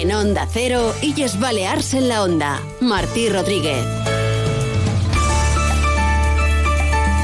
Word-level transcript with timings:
En 0.00 0.12
Onda 0.12 0.48
Cero, 0.50 0.94
Illes 1.02 1.38
Balears 1.38 1.92
en 1.92 2.08
la 2.08 2.24
Onda. 2.24 2.62
Martí 2.80 3.28
Rodríguez. 3.28 4.09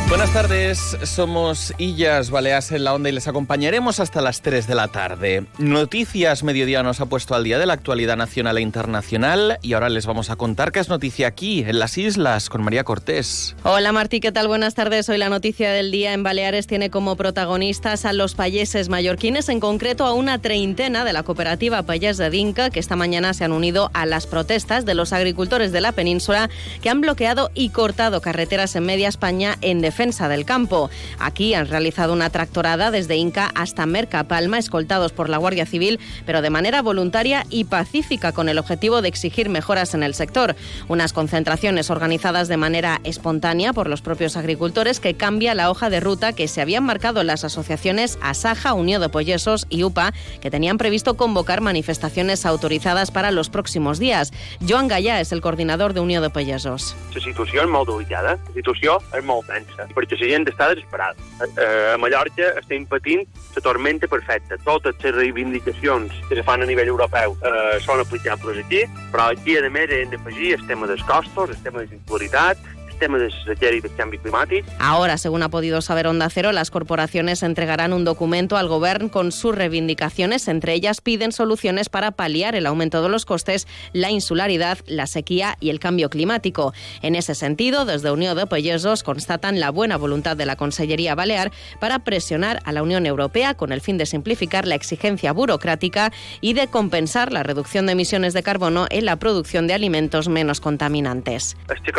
Buenas 0.09 0.33
tardes, 0.33 0.97
somos 1.03 1.75
Illas 1.79 2.31
Baleas 2.31 2.71
en 2.71 2.85
la 2.85 2.95
Onda 2.95 3.09
y 3.09 3.13
les 3.13 3.27
acompañaremos 3.27 3.99
hasta 3.99 4.21
las 4.21 4.41
3 4.41 4.69
de 4.69 4.75
la 4.77 4.87
tarde. 4.87 5.47
Noticias 5.59 6.45
Mediodía 6.45 6.85
nos 6.85 7.01
ha 7.01 7.07
puesto 7.07 7.35
al 7.35 7.43
día 7.43 7.59
de 7.59 7.67
la 7.67 7.73
actualidad 7.73 8.17
nacional 8.17 8.57
e 8.57 8.61
internacional 8.61 9.59
y 9.63 9.73
ahora 9.73 9.89
les 9.89 10.07
vamos 10.07 10.31
a 10.31 10.37
contar 10.37 10.71
qué 10.71 10.79
es 10.79 10.89
noticia 10.89 11.27
aquí, 11.27 11.65
en 11.67 11.81
las 11.81 11.99
islas, 11.99 12.49
con 12.49 12.63
María 12.63 12.85
Cortés. 12.85 13.57
Hola 13.65 13.91
Martí, 13.91 14.21
¿qué 14.21 14.31
tal? 14.31 14.47
Buenas 14.47 14.75
tardes. 14.75 15.09
Hoy 15.09 15.19
la 15.19 15.29
noticia 15.29 15.73
del 15.73 15.91
día 15.91 16.13
en 16.13 16.23
Baleares 16.23 16.69
tiene 16.69 16.89
como 16.89 17.17
protagonistas 17.17 18.05
a 18.05 18.13
los 18.13 18.37
payeses 18.37 18.89
mallorquines, 18.89 19.49
en 19.49 19.59
concreto 19.59 20.07
a 20.07 20.13
una 20.13 20.41
treintena 20.41 21.05
de 21.05 21.15
la 21.15 21.25
cooperativa 21.25 21.83
Payés 21.83 22.17
de 22.17 22.31
Dinca, 22.31 22.71
que 22.71 22.79
esta 22.79 22.95
mañana 22.95 23.35
se 23.35 23.43
han 23.43 23.53
unido 23.53 23.91
a 23.93 24.07
las 24.07 24.29
protestas 24.29 24.85
de 24.87 24.95
los 24.95 25.13
agricultores 25.13 25.73
de 25.73 25.81
la 25.81 25.91
península 25.91 26.49
que 26.81 26.91
han 26.91 27.01
bloqueado 27.01 27.51
y 27.55 27.71
cortado 27.71 28.21
carreteras 28.21 28.77
en 28.77 28.87
media 28.87 29.09
España 29.09 29.59
en 29.63 29.81
defensa 29.81 29.97
defensa 30.07 30.29
del 30.29 30.45
campo. 30.45 30.89
Aquí 31.19 31.55
han 31.55 31.67
realizado 31.67 32.13
una 32.13 32.31
tractorada 32.31 32.93
desde 32.93 33.17
Inca 33.17 33.51
hasta 33.57 33.87
Merca 33.87 34.23
Palma, 34.23 34.57
escoltados 34.57 35.11
por 35.11 35.29
la 35.29 35.37
Guardia 35.37 35.67
Civil, 35.67 35.99
pero 36.25 36.43
de 36.43 36.51
manera 36.51 36.81
voluntaria 36.81 37.45
y 37.51 37.65
pacífica 37.65 38.31
con 38.31 38.49
el 38.49 38.59
objetivo 38.59 39.03
de 39.03 39.09
exigir 39.09 39.49
mejoras 39.49 39.95
en 39.95 40.05
el 40.05 40.15
sector. 40.15 40.55
Unas 40.87 41.13
concentraciones 41.13 41.91
organizadas 41.91 42.47
de 42.47 42.57
manera 42.57 43.01
espontánea 43.03 43.73
por 43.73 43.89
los 43.89 44.01
propios 44.01 44.37
agricultores 44.37 45.01
que 45.01 45.15
cambia 45.15 45.57
la 45.57 45.71
hoja 45.71 45.91
de 45.91 45.99
ruta 45.99 46.33
que 46.33 46.47
se 46.47 46.61
habían 46.61 46.85
marcado 46.85 47.25
las 47.25 47.43
asociaciones 47.43 48.17
Asaja, 48.23 48.75
Unión 48.75 49.03
de 49.03 49.09
Pollesos 49.09 49.67
y 49.71 49.83
UPA, 49.83 50.13
que 50.41 50.53
tenían 50.53 50.79
previsto 50.79 51.17
convocar 51.17 51.63
manifestaciones 51.63 52.47
autorizadas 52.47 53.11
para 53.11 53.33
los 53.33 53.51
próximos 53.51 53.99
días. 53.99 54.33
Joan 54.67 54.89
Gallà 54.89 55.21
es 55.21 55.33
el 55.33 55.41
coordinador 55.41 55.95
de 55.95 56.01
Unión 56.01 56.23
de 56.23 56.31
Pollesos. 56.31 56.95
La 57.13 57.23
situació 57.25 57.65
és 57.65 57.71
molt 57.73 57.89
delicada, 57.91 58.37
la 58.37 58.55
situació 58.55 59.01
és 59.17 59.25
molt 59.25 59.49
tensa 59.51 59.86
perquè 59.95 60.19
la 60.21 60.31
gent 60.33 60.47
està 60.51 60.71
desesperada. 60.73 61.17
Eh, 61.47 61.95
a 61.95 61.99
Mallorca 62.01 62.53
estem 62.61 62.87
patint 62.91 63.25
la 63.57 63.65
tormenta 63.65 64.09
perfecta. 64.09 64.59
Totes 64.65 64.99
les 65.05 65.15
reivindicacions 65.17 66.15
que 66.29 66.39
es 66.39 66.47
fan 66.47 66.63
a 66.63 66.69
nivell 66.69 66.93
europeu 66.95 67.37
eh, 67.43 67.77
són 67.85 68.03
aplicables 68.03 68.63
aquí, 68.65 68.85
però 69.13 69.31
aquí, 69.33 69.59
a 69.59 69.71
més, 69.71 69.93
hem 69.93 70.13
d'afegir 70.15 70.57
el 70.61 70.67
tema 70.67 70.89
dels 70.91 71.05
costos, 71.09 71.55
el 71.55 71.63
tema 71.63 71.85
de 71.85 71.91
la 71.91 72.76
tema 72.99 73.19
de 73.19 73.31
sequera 73.45 73.77
y 73.77 73.81
de 73.81 73.89
cambio 73.91 74.21
climático. 74.21 74.69
Ahora, 74.79 75.19
según 75.19 75.43
ha 75.43 75.49
podido 75.49 75.81
saber 75.81 76.07
Onda 76.07 76.29
Cero, 76.31 76.53
las 76.53 76.71
corporaciones 76.71 77.43
entregarán 77.43 77.93
un 77.93 78.05
documento 78.05 78.57
al 78.57 78.69
Gobierno 78.69 79.11
con 79.11 79.33
sus 79.33 79.55
reivindicaciones. 79.55 80.49
Entre 80.49 80.75
ellas 80.75 81.01
piden 81.01 81.33
soluciones 81.33 81.89
para 81.89 82.11
paliar 82.13 82.55
el 82.55 82.67
aumento 82.67 83.03
de 83.03 83.09
los 83.09 83.25
costes, 83.25 83.67
la 83.93 84.11
insularidad, 84.11 84.79
la 84.87 85.07
sequía 85.07 85.57
y 85.61 85.71
el 85.71 85.81
cambio 85.81 86.11
climático. 86.11 86.73
En 87.03 87.15
ese 87.15 87.35
sentido, 87.35 87.85
desde 87.85 88.11
Unión 88.11 88.37
de 88.37 88.47
Pollesos 88.47 89.03
constatan 89.03 89.61
la 89.61 89.71
buena 89.71 89.97
voluntad 89.97 90.37
de 90.37 90.47
la 90.47 90.57
Consellería 90.57 91.15
Balear 91.15 91.53
para 91.81 92.01
presionar 92.01 92.61
a 92.65 92.73
la 92.73 92.83
Unión 92.83 93.07
Europea 93.07 93.55
con 93.55 93.73
el 93.73 93.81
fin 93.81 93.99
de 93.99 94.07
simplificar 94.07 94.67
la 94.67 94.75
exigencia 94.75 95.33
burocrática 95.33 96.13
y 96.41 96.55
de 96.55 96.69
compensar 96.69 97.33
la 97.33 97.43
reducción 97.43 97.87
de 97.87 97.93
emisiones 97.93 98.33
de 98.33 98.43
carbono 98.43 98.87
en 98.91 99.05
la 99.05 99.17
producción 99.17 99.67
de 99.67 99.75
alimentos 99.75 100.29
menos 100.29 100.61
contaminantes. 100.61 101.57
Este 101.75 101.93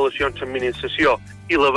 relacions 0.00 0.42
amb 0.44 0.56
i 1.52 1.58
la 1.60 1.72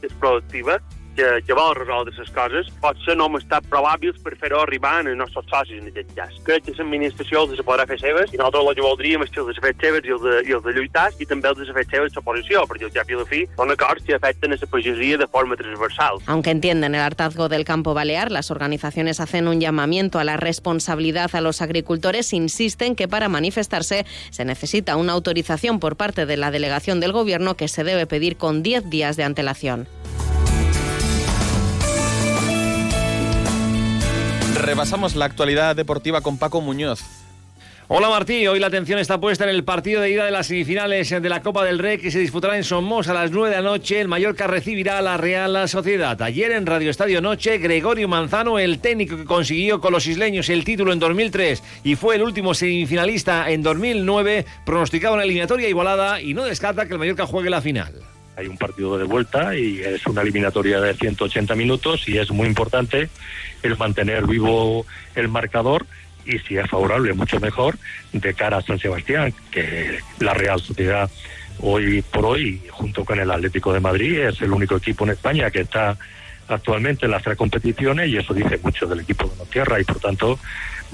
que 0.00 0.10
és 0.10 0.18
productiva, 0.20 0.78
que, 1.16 1.28
que 1.46 1.56
vol 1.56 1.74
resoldre 1.76 2.14
les 2.16 2.30
coses, 2.34 2.68
potser 2.82 3.16
no 3.16 3.28
hem 3.28 3.38
estat 3.40 3.66
probables 3.70 4.18
per 4.24 4.34
fer-ho 4.40 4.62
arribar 4.62 4.98
als 5.00 5.16
nostres 5.18 5.48
socis 5.50 5.80
en 5.80 5.90
aquest 5.90 6.12
cas. 6.16 6.34
Crec 6.46 6.66
que 6.66 6.76
l'administració 6.78 7.44
els 7.46 7.62
podrà 7.66 7.86
fer 7.88 7.98
seves 8.00 8.32
i 8.32 8.40
nosaltres 8.40 8.72
el 8.72 8.78
que 8.78 8.86
voldríem 8.86 9.24
és 9.26 9.32
que 9.32 9.42
els 9.42 9.60
fet 9.62 9.86
seves 9.86 10.08
i 10.08 10.14
els 10.16 10.24
de, 10.24 10.36
i 10.48 10.56
els 10.56 10.64
de 10.64 10.74
lluitar 10.76 11.08
i 11.18 11.28
també 11.28 11.50
els 11.52 11.62
de 11.62 11.76
fet 11.76 11.96
seves 11.96 12.16
l'oposició, 12.16 12.64
perquè 12.70 12.88
al 12.88 12.94
cap 12.96 13.10
i 13.12 13.18
la 13.18 13.26
fi 13.28 13.42
són 13.56 13.74
acords 13.74 14.06
que 14.06 14.16
afecten 14.16 14.56
a 14.56 14.60
la 14.60 14.70
pagesia 14.74 15.18
de 15.18 15.28
forma 15.28 15.56
transversal. 15.56 16.20
Aunque 16.26 16.50
entienden 16.50 16.94
el 16.94 17.02
hartazgo 17.02 17.48
del 17.48 17.64
campo 17.64 17.94
balear, 17.94 18.30
las 18.30 18.50
organizaciones 18.50 19.20
hacen 19.20 19.48
un 19.48 19.60
llamamiento 19.60 20.18
a 20.18 20.24
la 20.24 20.36
responsabilidad 20.36 21.30
a 21.34 21.40
los 21.40 21.62
agricultores, 21.62 22.32
insisten 22.32 22.96
que 22.96 23.08
para 23.08 23.28
manifestarse 23.28 24.06
se 24.30 24.44
necesita 24.44 24.96
una 24.96 25.12
autorización 25.12 25.80
por 25.80 25.96
parte 25.96 26.26
de 26.26 26.36
la 26.36 26.50
delegación 26.50 27.00
del 27.00 27.12
Gobierno 27.12 27.56
que 27.56 27.68
se 27.68 27.84
debe 27.84 28.06
pedir 28.06 28.36
con 28.36 28.62
10 28.62 28.90
días 28.90 29.16
de 29.16 29.24
antelación. 29.24 29.86
Repasamos 34.54 35.16
la 35.16 35.24
actualidad 35.24 35.74
deportiva 35.74 36.20
con 36.20 36.38
Paco 36.38 36.60
Muñoz. 36.60 37.00
Hola 37.88 38.08
Martí, 38.08 38.46
hoy 38.46 38.58
la 38.58 38.68
atención 38.68 38.98
está 38.98 39.20
puesta 39.20 39.44
en 39.44 39.50
el 39.50 39.64
partido 39.64 40.00
de 40.00 40.10
ida 40.10 40.24
de 40.24 40.30
las 40.30 40.46
semifinales 40.46 41.10
de 41.10 41.28
la 41.28 41.42
Copa 41.42 41.64
del 41.64 41.78
Rey 41.78 41.98
que 41.98 42.10
se 42.10 42.20
disputará 42.20 42.56
en 42.56 42.64
Somos 42.64 43.08
a 43.08 43.14
las 43.14 43.32
9 43.32 43.50
de 43.50 43.56
la 43.56 43.62
noche. 43.62 44.00
El 44.00 44.08
Mallorca 44.08 44.46
recibirá 44.46 44.98
a 44.98 45.02
la 45.02 45.16
Real 45.16 45.68
Sociedad. 45.68 46.20
Ayer 46.22 46.52
en 46.52 46.64
Radio 46.64 46.90
Estadio 46.90 47.20
Noche, 47.20 47.58
Gregorio 47.58 48.08
Manzano, 48.08 48.58
el 48.58 48.78
técnico 48.78 49.16
que 49.16 49.24
consiguió 49.24 49.80
con 49.80 49.92
los 49.92 50.06
isleños 50.06 50.48
el 50.48 50.64
título 50.64 50.92
en 50.92 51.00
2003 51.00 51.62
y 51.84 51.96
fue 51.96 52.16
el 52.16 52.22
último 52.22 52.54
semifinalista 52.54 53.50
en 53.50 53.62
2009, 53.62 54.46
pronosticaba 54.64 55.14
una 55.14 55.24
eliminatoria 55.24 55.68
igualada 55.68 56.20
y 56.20 56.34
no 56.34 56.44
descarta 56.44 56.86
que 56.86 56.92
el 56.92 56.98
Mallorca 56.98 57.26
juegue 57.26 57.50
la 57.50 57.60
final. 57.60 57.92
Hay 58.36 58.46
un 58.46 58.56
partido 58.56 58.96
de 58.98 59.04
vuelta 59.04 59.56
y 59.56 59.80
es 59.80 60.06
una 60.06 60.22
eliminatoria 60.22 60.80
de 60.80 60.94
180 60.94 61.54
minutos 61.54 62.08
y 62.08 62.18
es 62.18 62.30
muy 62.30 62.46
importante 62.46 63.10
el 63.62 63.76
mantener 63.76 64.26
vivo 64.26 64.86
el 65.14 65.28
marcador 65.28 65.86
y 66.24 66.38
si 66.38 66.56
es 66.56 66.68
favorable, 66.68 67.12
mucho 67.14 67.40
mejor, 67.40 67.76
de 68.12 68.34
cara 68.34 68.58
a 68.58 68.62
San 68.62 68.78
Sebastián, 68.78 69.34
que 69.50 69.98
la 70.20 70.34
Real 70.34 70.60
Sociedad 70.60 71.10
hoy 71.58 72.02
por 72.02 72.26
hoy, 72.26 72.62
junto 72.70 73.04
con 73.04 73.18
el 73.18 73.30
Atlético 73.30 73.72
de 73.72 73.80
Madrid, 73.80 74.18
es 74.20 74.40
el 74.40 74.52
único 74.52 74.76
equipo 74.76 75.04
en 75.04 75.10
España 75.10 75.50
que 75.50 75.60
está 75.60 75.96
actualmente 76.48 77.06
en 77.06 77.12
las 77.12 77.22
tres 77.22 77.36
competiciones 77.36 78.08
y 78.08 78.16
eso 78.16 78.34
dice 78.34 78.58
mucho 78.62 78.86
del 78.86 79.00
equipo 79.00 79.28
de 79.28 79.36
la 79.36 79.44
tierra 79.44 79.80
y 79.80 79.84
por 79.84 79.98
tanto 80.00 80.38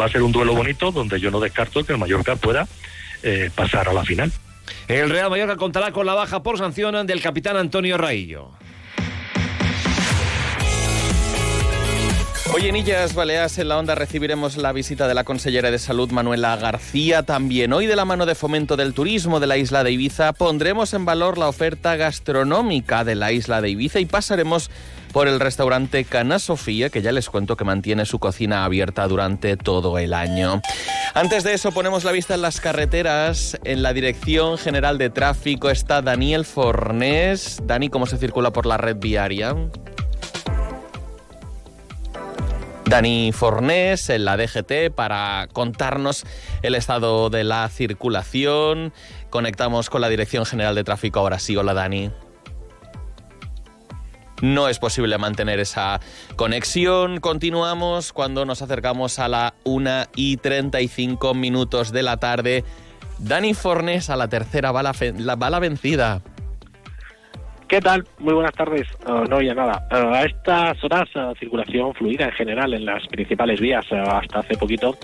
va 0.01 0.05
a 0.05 0.09
ser 0.09 0.23
un 0.23 0.33
duelo 0.33 0.55
bonito 0.55 0.93
donde 0.93 1.19
yo 1.19 1.31
no 1.31 1.41
descarto 1.41 1.85
que 1.85 1.93
el 1.93 1.99
Mallorca 1.99 2.37
pueda 2.37 2.67
eh, 3.23 3.51
pasar 3.55 3.89
a 3.89 3.93
la 3.93 4.05
final. 4.05 4.31
El 4.89 5.11
Real 5.11 5.29
Mallorca 5.29 5.57
contará 5.57 5.93
con 5.93 6.07
la 6.07 6.15
baja 6.15 6.43
por 6.43 6.57
sanción 6.57 7.07
del 7.07 7.21
capitán 7.21 7.59
Antonio 7.59 7.99
Raillo. 7.99 8.53
Hoy 12.51 12.67
en 12.67 12.77
Illas 12.77 13.15
Baleas 13.15 13.59
en 13.59 13.69
la 13.69 13.79
Onda 13.79 13.95
recibiremos 13.95 14.57
la 14.57 14.73
visita 14.73 15.07
de 15.07 15.15
la 15.15 15.25
consellera 15.25 15.71
de 15.71 15.79
Salud 15.79 16.11
Manuela 16.11 16.57
García. 16.57 17.23
También 17.23 17.73
hoy 17.75 17.87
de 17.87 17.95
la 17.95 18.07
mano 18.07 18.25
de 18.25 18.35
Fomento 18.35 18.77
del 18.77 18.95
Turismo 18.95 19.39
de 19.39 19.47
la 19.47 19.59
isla 19.59 19.85
de 19.85 19.93
Ibiza 19.93 20.33
pondremos 20.33 20.95
en 20.95 21.05
valor 21.05 21.37
la 21.37 21.49
oferta 21.49 21.97
gastronómica 21.97 23.05
de 23.05 23.15
la 23.17 23.33
isla 23.33 23.61
de 23.61 23.71
Ibiza 23.71 24.01
y 24.01 24.07
pasaremos 24.07 24.71
por 25.13 25.29
el 25.29 25.41
restaurante 25.41 26.05
Cana 26.05 26.39
Sofía, 26.39 26.89
que 26.91 27.03
ya 27.03 27.13
les 27.13 27.29
cuento 27.29 27.57
que 27.57 27.65
mantiene 27.65 28.07
su 28.07 28.19
cocina 28.19 28.65
abierta 28.65 29.07
durante 29.09 29.57
todo 29.57 29.99
el 29.99 30.15
año. 30.15 30.63
Antes 31.15 31.45
de 31.45 31.53
eso 31.53 31.73
ponemos 31.73 32.05
la 32.05 32.13
vista 32.13 32.35
en 32.35 32.43
las 32.43 32.61
carreteras. 32.61 33.59
En 33.65 33.83
la 33.83 33.93
Dirección 33.93 34.59
General 34.59 34.97
de 34.99 35.11
Tráfico 35.11 35.71
está 35.71 36.01
Daniel 36.03 36.45
Fornés. 36.45 37.61
Dani, 37.65 37.89
¿cómo 37.89 38.07
se 38.07 38.17
circula 38.17 38.53
por 38.53 38.67
la 38.67 38.79
red 38.79 38.97
viaria? 38.97 39.55
Dani 42.89 43.33
Fornés 43.33 44.09
en 44.09 44.25
la 44.25 44.39
DGT 44.39 44.91
para 44.95 45.47
contarnos 45.53 46.25
el 46.63 46.75
estado 46.75 47.29
de 47.29 47.45
la 47.45 47.69
circulación. 47.69 48.95
Conectamos 49.29 49.91
con 49.91 50.01
la 50.01 50.09
Dirección 50.09 50.47
General 50.47 50.75
de 50.75 50.85
Tráfico 50.85 51.21
ahora 51.21 51.39
sí. 51.39 51.55
Hola 51.55 51.75
Dani. 51.75 52.11
No 54.41 54.69
es 54.69 54.79
posible 54.79 55.19
mantener 55.19 55.61
esa 55.61 56.01
conexión. 56.37 57.21
Continuamos 57.21 58.15
cuando 58.15 58.47
nos 58.47 58.63
acercamos 58.63 59.19
a 59.19 59.29
la 59.29 59.55
1 59.65 60.07
y 60.17 60.39
35 60.39 61.35
minutos 61.35 61.93
de 61.93 62.03
la 62.03 62.17
tarde. 62.17 62.65
Dani 63.19 63.53
Fornés 63.53 64.09
a 64.09 64.17
la 64.17 64.29
tercera 64.29 64.73
bala, 64.73 64.93
la 65.19 65.37
bala 65.37 65.59
vencida. 65.59 66.23
¿Qué 67.69 67.83
tal? 67.83 68.03
Muy 68.19 68.33
buenas 68.33 68.55
tardes. 68.55 68.89
Uh, 69.07 69.29
no 69.29 69.37
oye 69.37 69.55
nada. 69.55 69.87
Uh, 69.93 70.15
a 70.15 70.23
estas 70.23 70.83
horas, 70.83 71.07
uh, 71.15 71.35
circulación 71.39 71.93
fluida 71.93 72.25
en 72.25 72.33
general 72.33 72.73
en 72.73 72.87
las 72.87 73.07
principales 73.09 73.61
vías. 73.61 73.85
hasta 73.93 74.39
hace 74.39 74.57
poquito 74.57 74.97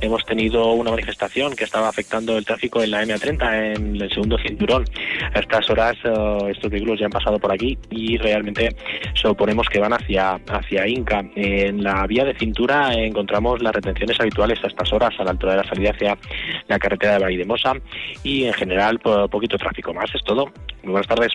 hemos 0.00 0.24
tenido 0.24 0.72
una 0.72 0.90
manifestación 0.90 1.54
que 1.54 1.62
estaba 1.62 1.88
afectando 1.88 2.36
el 2.36 2.44
tráfico 2.44 2.82
en 2.82 2.90
la 2.90 3.04
M30, 3.04 3.76
en 3.76 4.02
el 4.02 4.10
segundo 4.10 4.36
cinturón. 4.38 4.84
A 5.34 5.38
estas 5.38 5.70
horas, 5.70 5.94
estos 6.48 6.68
vehículos 6.68 6.98
ya 6.98 7.06
han 7.06 7.12
pasado 7.12 7.38
por 7.38 7.52
aquí 7.52 7.78
y 7.90 8.16
realmente 8.16 8.74
suponemos 9.14 9.68
que 9.68 9.78
van 9.78 9.92
hacia, 9.92 10.32
hacia 10.48 10.88
Inca. 10.88 11.22
En 11.36 11.84
la 11.84 12.04
vía 12.08 12.24
de 12.24 12.34
cintura 12.34 12.92
encontramos 12.92 13.62
las 13.62 13.72
retenciones 13.72 14.18
habituales 14.18 14.58
a 14.64 14.66
estas 14.66 14.92
horas, 14.92 15.14
a 15.20 15.22
la 15.22 15.30
altura 15.30 15.52
de 15.52 15.58
la 15.58 15.68
salida 15.68 15.90
hacia 15.90 16.18
la 16.66 16.78
carretera 16.80 17.12
de 17.12 17.18
Valledemosa 17.20 17.74
y 18.24 18.46
en 18.46 18.52
general 18.54 18.98
poquito 18.98 19.56
tráfico 19.58 19.94
más. 19.94 20.12
Es 20.12 20.24
todo. 20.24 20.46
Muy 20.82 20.92
buenas 20.92 21.06
tardes. 21.06 21.32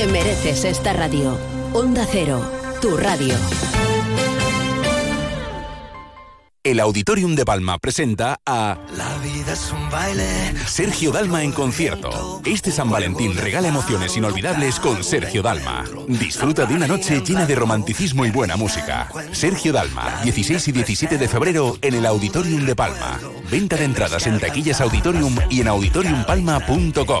Te 0.00 0.06
mereces 0.06 0.64
esta 0.64 0.94
radio. 0.94 1.36
Onda 1.74 2.06
Cero, 2.10 2.40
tu 2.80 2.96
radio. 2.96 3.34
el 6.62 6.80
Auditorium 6.80 7.34
de 7.34 7.44
Palma 7.44 7.76
presenta 7.76 8.40
a 8.46 8.78
La 8.96 9.18
vida 9.18 9.52
es 9.52 9.70
un 9.72 9.90
baile. 9.90 10.26
Sergio 10.66 11.12
Dalma 11.12 11.42
en 11.42 11.52
concierto. 11.52 12.40
Este 12.46 12.70
San 12.70 12.88
Valentín 12.88 13.36
regala 13.36 13.68
emociones 13.68 14.16
inolvidables 14.16 14.80
con 14.80 15.04
Sergio 15.04 15.42
Dalma. 15.42 15.84
Disfruta 16.08 16.64
de 16.64 16.74
una 16.76 16.86
noche 16.86 17.20
llena 17.20 17.44
de 17.44 17.56
romanticismo 17.56 18.24
y 18.24 18.30
buena 18.30 18.56
música. 18.56 19.06
Sergio 19.32 19.74
Dalma, 19.74 20.22
16 20.22 20.66
y 20.66 20.72
17 20.72 21.18
de 21.18 21.28
febrero 21.28 21.76
en 21.82 21.92
el 21.92 22.06
Auditorium 22.06 22.64
de 22.64 22.74
Palma. 22.74 23.20
Venta 23.50 23.76
de 23.76 23.84
entradas 23.84 24.26
en 24.26 24.40
taquillas 24.40 24.80
Auditorium 24.80 25.36
y 25.50 25.60
en 25.60 25.68
auditoriumpalma.com. 25.68 27.20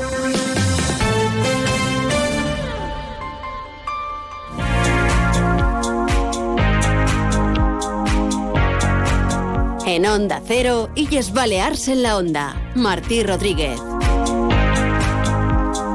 En 9.91 10.05
Onda 10.05 10.41
Cero, 10.47 10.89
Illes 10.95 11.33
Balears 11.33 11.89
en 11.89 12.01
la 12.01 12.15
Onda. 12.15 12.55
Martí 12.75 13.23
Rodríguez. 13.23 13.77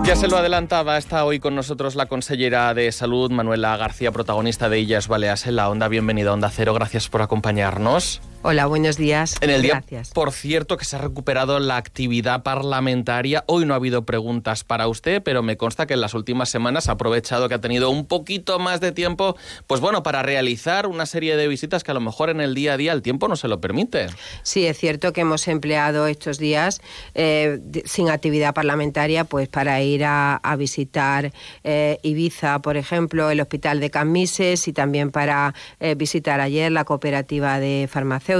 Ya 0.04 0.14
se 0.14 0.28
lo 0.28 0.36
adelantaba, 0.36 0.98
está 0.98 1.24
hoy 1.24 1.40
con 1.40 1.54
nosotros 1.54 1.94
la 1.94 2.04
consellera 2.04 2.74
de 2.74 2.92
Salud, 2.92 3.30
Manuela 3.30 3.74
García, 3.78 4.12
protagonista 4.12 4.68
de 4.68 4.80
Illas 4.80 5.08
Baleares 5.08 5.46
en 5.46 5.56
la 5.56 5.70
Onda. 5.70 5.88
Bienvenida 5.88 6.28
a 6.28 6.34
Onda 6.34 6.50
Cero, 6.50 6.74
gracias 6.74 7.08
por 7.08 7.22
acompañarnos. 7.22 8.20
Hola, 8.48 8.66
buenos 8.66 8.96
días. 8.96 9.34
En 9.40 9.50
el 9.50 9.66
Gracias. 9.66 10.06
día, 10.06 10.14
por 10.14 10.30
cierto, 10.30 10.76
que 10.76 10.84
se 10.84 10.94
ha 10.94 11.00
recuperado 11.00 11.58
la 11.58 11.76
actividad 11.78 12.44
parlamentaria. 12.44 13.42
Hoy 13.48 13.66
no 13.66 13.74
ha 13.74 13.76
habido 13.78 14.04
preguntas 14.04 14.62
para 14.62 14.86
usted, 14.86 15.20
pero 15.20 15.42
me 15.42 15.56
consta 15.56 15.86
que 15.86 15.94
en 15.94 16.00
las 16.00 16.14
últimas 16.14 16.48
semanas 16.48 16.88
ha 16.88 16.92
aprovechado 16.92 17.48
que 17.48 17.56
ha 17.56 17.60
tenido 17.60 17.90
un 17.90 18.06
poquito 18.06 18.60
más 18.60 18.80
de 18.80 18.92
tiempo, 18.92 19.36
pues 19.66 19.80
bueno, 19.80 20.04
para 20.04 20.22
realizar 20.22 20.86
una 20.86 21.06
serie 21.06 21.36
de 21.36 21.48
visitas 21.48 21.82
que 21.82 21.90
a 21.90 21.94
lo 21.94 22.00
mejor 22.00 22.30
en 22.30 22.40
el 22.40 22.54
día 22.54 22.74
a 22.74 22.76
día 22.76 22.92
el 22.92 23.02
tiempo 23.02 23.26
no 23.26 23.34
se 23.34 23.48
lo 23.48 23.60
permite. 23.60 24.06
Sí, 24.44 24.64
es 24.64 24.78
cierto 24.78 25.12
que 25.12 25.22
hemos 25.22 25.48
empleado 25.48 26.06
estos 26.06 26.38
días 26.38 26.80
eh, 27.16 27.58
sin 27.84 28.10
actividad 28.10 28.54
parlamentaria 28.54 29.24
pues 29.24 29.48
para 29.48 29.82
ir 29.82 30.04
a, 30.04 30.36
a 30.36 30.54
visitar 30.54 31.32
eh, 31.64 31.98
Ibiza, 32.04 32.60
por 32.60 32.76
ejemplo, 32.76 33.28
el 33.28 33.40
Hospital 33.40 33.80
de 33.80 33.90
Camises 33.90 34.68
y 34.68 34.72
también 34.72 35.10
para 35.10 35.52
eh, 35.80 35.96
visitar 35.96 36.40
ayer 36.40 36.70
la 36.70 36.84
cooperativa 36.84 37.58
de 37.58 37.88
farmacéuticos, 37.90 38.35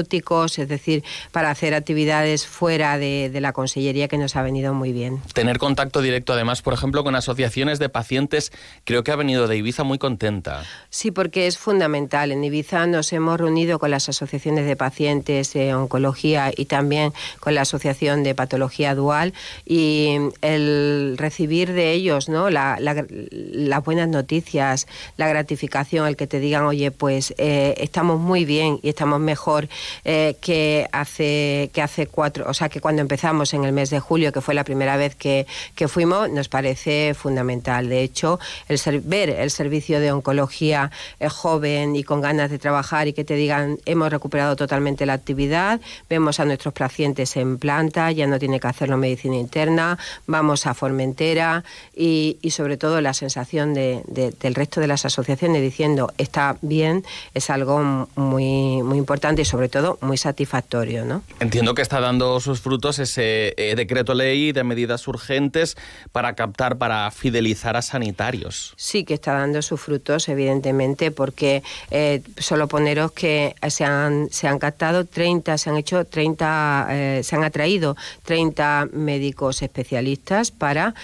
es 0.58 0.68
decir, 0.68 1.02
para 1.32 1.50
hacer 1.50 1.74
actividades 1.74 2.46
fuera 2.46 2.98
de, 2.98 3.30
de 3.32 3.40
la 3.40 3.52
consellería 3.52 4.08
que 4.08 4.18
nos 4.18 4.36
ha 4.36 4.42
venido 4.42 4.74
muy 4.74 4.92
bien. 4.92 5.20
Tener 5.32 5.58
contacto 5.58 6.00
directo, 6.02 6.32
además, 6.32 6.62
por 6.62 6.74
ejemplo, 6.74 7.04
con 7.04 7.14
asociaciones 7.14 7.78
de 7.78 7.88
pacientes, 7.88 8.52
creo 8.84 9.04
que 9.04 9.12
ha 9.12 9.16
venido 9.16 9.46
de 9.48 9.56
Ibiza 9.56 9.84
muy 9.84 9.98
contenta. 9.98 10.64
Sí, 10.90 11.10
porque 11.10 11.46
es 11.46 11.58
fundamental. 11.58 12.32
En 12.32 12.42
Ibiza 12.44 12.86
nos 12.86 13.12
hemos 13.12 13.38
reunido 13.40 13.78
con 13.78 13.90
las 13.90 14.08
asociaciones 14.08 14.66
de 14.66 14.76
pacientes 14.76 15.52
de 15.52 15.74
oncología 15.74 16.50
y 16.56 16.66
también 16.66 17.12
con 17.40 17.54
la 17.54 17.62
Asociación 17.62 18.22
de 18.22 18.34
Patología 18.34 18.94
Dual 18.94 19.32
y 19.64 20.16
el 20.42 21.16
recibir 21.18 21.72
de 21.72 21.92
ellos 21.92 22.28
¿no? 22.28 22.50
La- 22.50 22.78
la- 22.80 23.04
las 23.30 23.84
buenas 23.84 24.08
noticias, 24.08 24.86
la 25.16 25.28
gratificación, 25.28 26.06
el 26.06 26.16
que 26.16 26.26
te 26.26 26.40
digan, 26.40 26.64
oye, 26.64 26.90
pues 26.90 27.34
eh, 27.38 27.74
estamos 27.78 28.20
muy 28.20 28.44
bien 28.44 28.78
y 28.82 28.88
estamos 28.88 29.20
mejor 29.20 29.68
eh, 30.04 30.36
que, 30.40 30.88
hace, 30.92 31.70
que 31.72 31.82
hace 31.82 32.06
cuatro, 32.06 32.44
o 32.48 32.54
sea, 32.54 32.68
que 32.68 32.80
cuando 32.80 33.02
empezamos 33.02 33.54
en 33.54 33.64
el 33.64 33.72
mes 33.72 33.90
de 33.90 34.00
julio, 34.00 34.32
que 34.32 34.40
fue 34.40 34.54
la 34.54 34.64
primera 34.64 34.96
vez 34.96 35.14
que, 35.14 35.46
que 35.74 35.88
fuimos, 35.88 36.30
nos 36.30 36.48
parece 36.48 37.14
fundamental. 37.14 37.88
De 37.88 38.02
hecho, 38.02 38.38
el 38.68 38.78
ser- 38.78 39.00
ver 39.00 39.30
el 39.30 39.50
servicio 39.50 40.00
de 40.00 40.12
oncología 40.12 40.90
eh, 41.20 41.28
joven 41.28 41.96
y 41.96 42.04
con 42.04 42.20
ganas 42.20 42.50
de 42.50 42.58
trabajar 42.58 43.08
y 43.08 43.12
que 43.12 43.24
te 43.24 43.34
digan 43.34 43.78
hemos 43.86 44.10
recuperado 44.10 44.56
totalmente 44.56 45.06
la 45.06 45.12
actividad, 45.14 45.80
vemos 46.08 46.40
a 46.40 46.44
nuestros 46.44 46.74
pacientes 46.74 47.36
en 47.36 47.58
planta, 47.58 48.10
ya 48.12 48.26
no 48.26 48.38
tiene 48.38 48.60
que 48.60 48.66
hacerlo 48.68 48.96
medicina 48.96 49.36
interna, 49.36 49.98
vamos 50.26 50.66
a 50.66 50.74
Formentera 50.74 51.64
y, 51.94 52.38
y 52.42 52.50
sobre 52.50 52.76
todo 52.76 53.00
la 53.00 53.14
sensación 53.14 53.74
de- 53.74 54.02
de- 54.06 54.30
del 54.30 54.54
resto 54.54 54.80
de 54.80 54.86
las 54.86 55.04
asociaciones 55.04 55.62
diciendo 55.62 56.12
está 56.18 56.56
bien 56.62 57.04
es 57.34 57.50
algo 57.50 58.08
muy, 58.16 58.82
muy 58.82 58.98
importante 58.98 59.42
y 59.42 59.44
sobre 59.44 59.65
todo 59.68 59.98
muy 60.00 60.16
satisfactorio. 60.16 61.04
¿no? 61.04 61.22
Entiendo 61.40 61.74
que 61.74 61.82
está 61.82 62.00
dando 62.00 62.40
sus 62.40 62.60
frutos 62.60 62.98
ese 62.98 63.54
eh, 63.56 63.74
decreto 63.76 64.14
ley 64.14 64.52
de 64.52 64.64
medidas 64.64 65.06
urgentes 65.08 65.76
para 66.12 66.34
captar, 66.34 66.78
para 66.78 67.10
fidelizar 67.10 67.76
a 67.76 67.82
sanitarios. 67.82 68.74
Sí 68.76 69.04
que 69.04 69.14
está 69.14 69.32
dando 69.32 69.62
sus 69.62 69.80
frutos, 69.80 70.28
evidentemente, 70.28 71.10
porque 71.10 71.62
eh, 71.90 72.22
solo 72.38 72.68
poneros 72.68 73.12
que 73.12 73.54
se 73.68 73.84
han, 73.84 74.28
se 74.30 74.48
han 74.48 74.58
captado 74.58 75.04
30, 75.04 75.58
se 75.58 75.70
han 75.70 75.76
hecho 75.76 76.04
30, 76.04 76.88
eh, 76.90 77.20
se 77.22 77.36
han 77.36 77.44
atraído 77.44 77.96
30 78.24 78.88
médicos 78.92 79.62
especialistas 79.62 80.50
para 80.50 80.94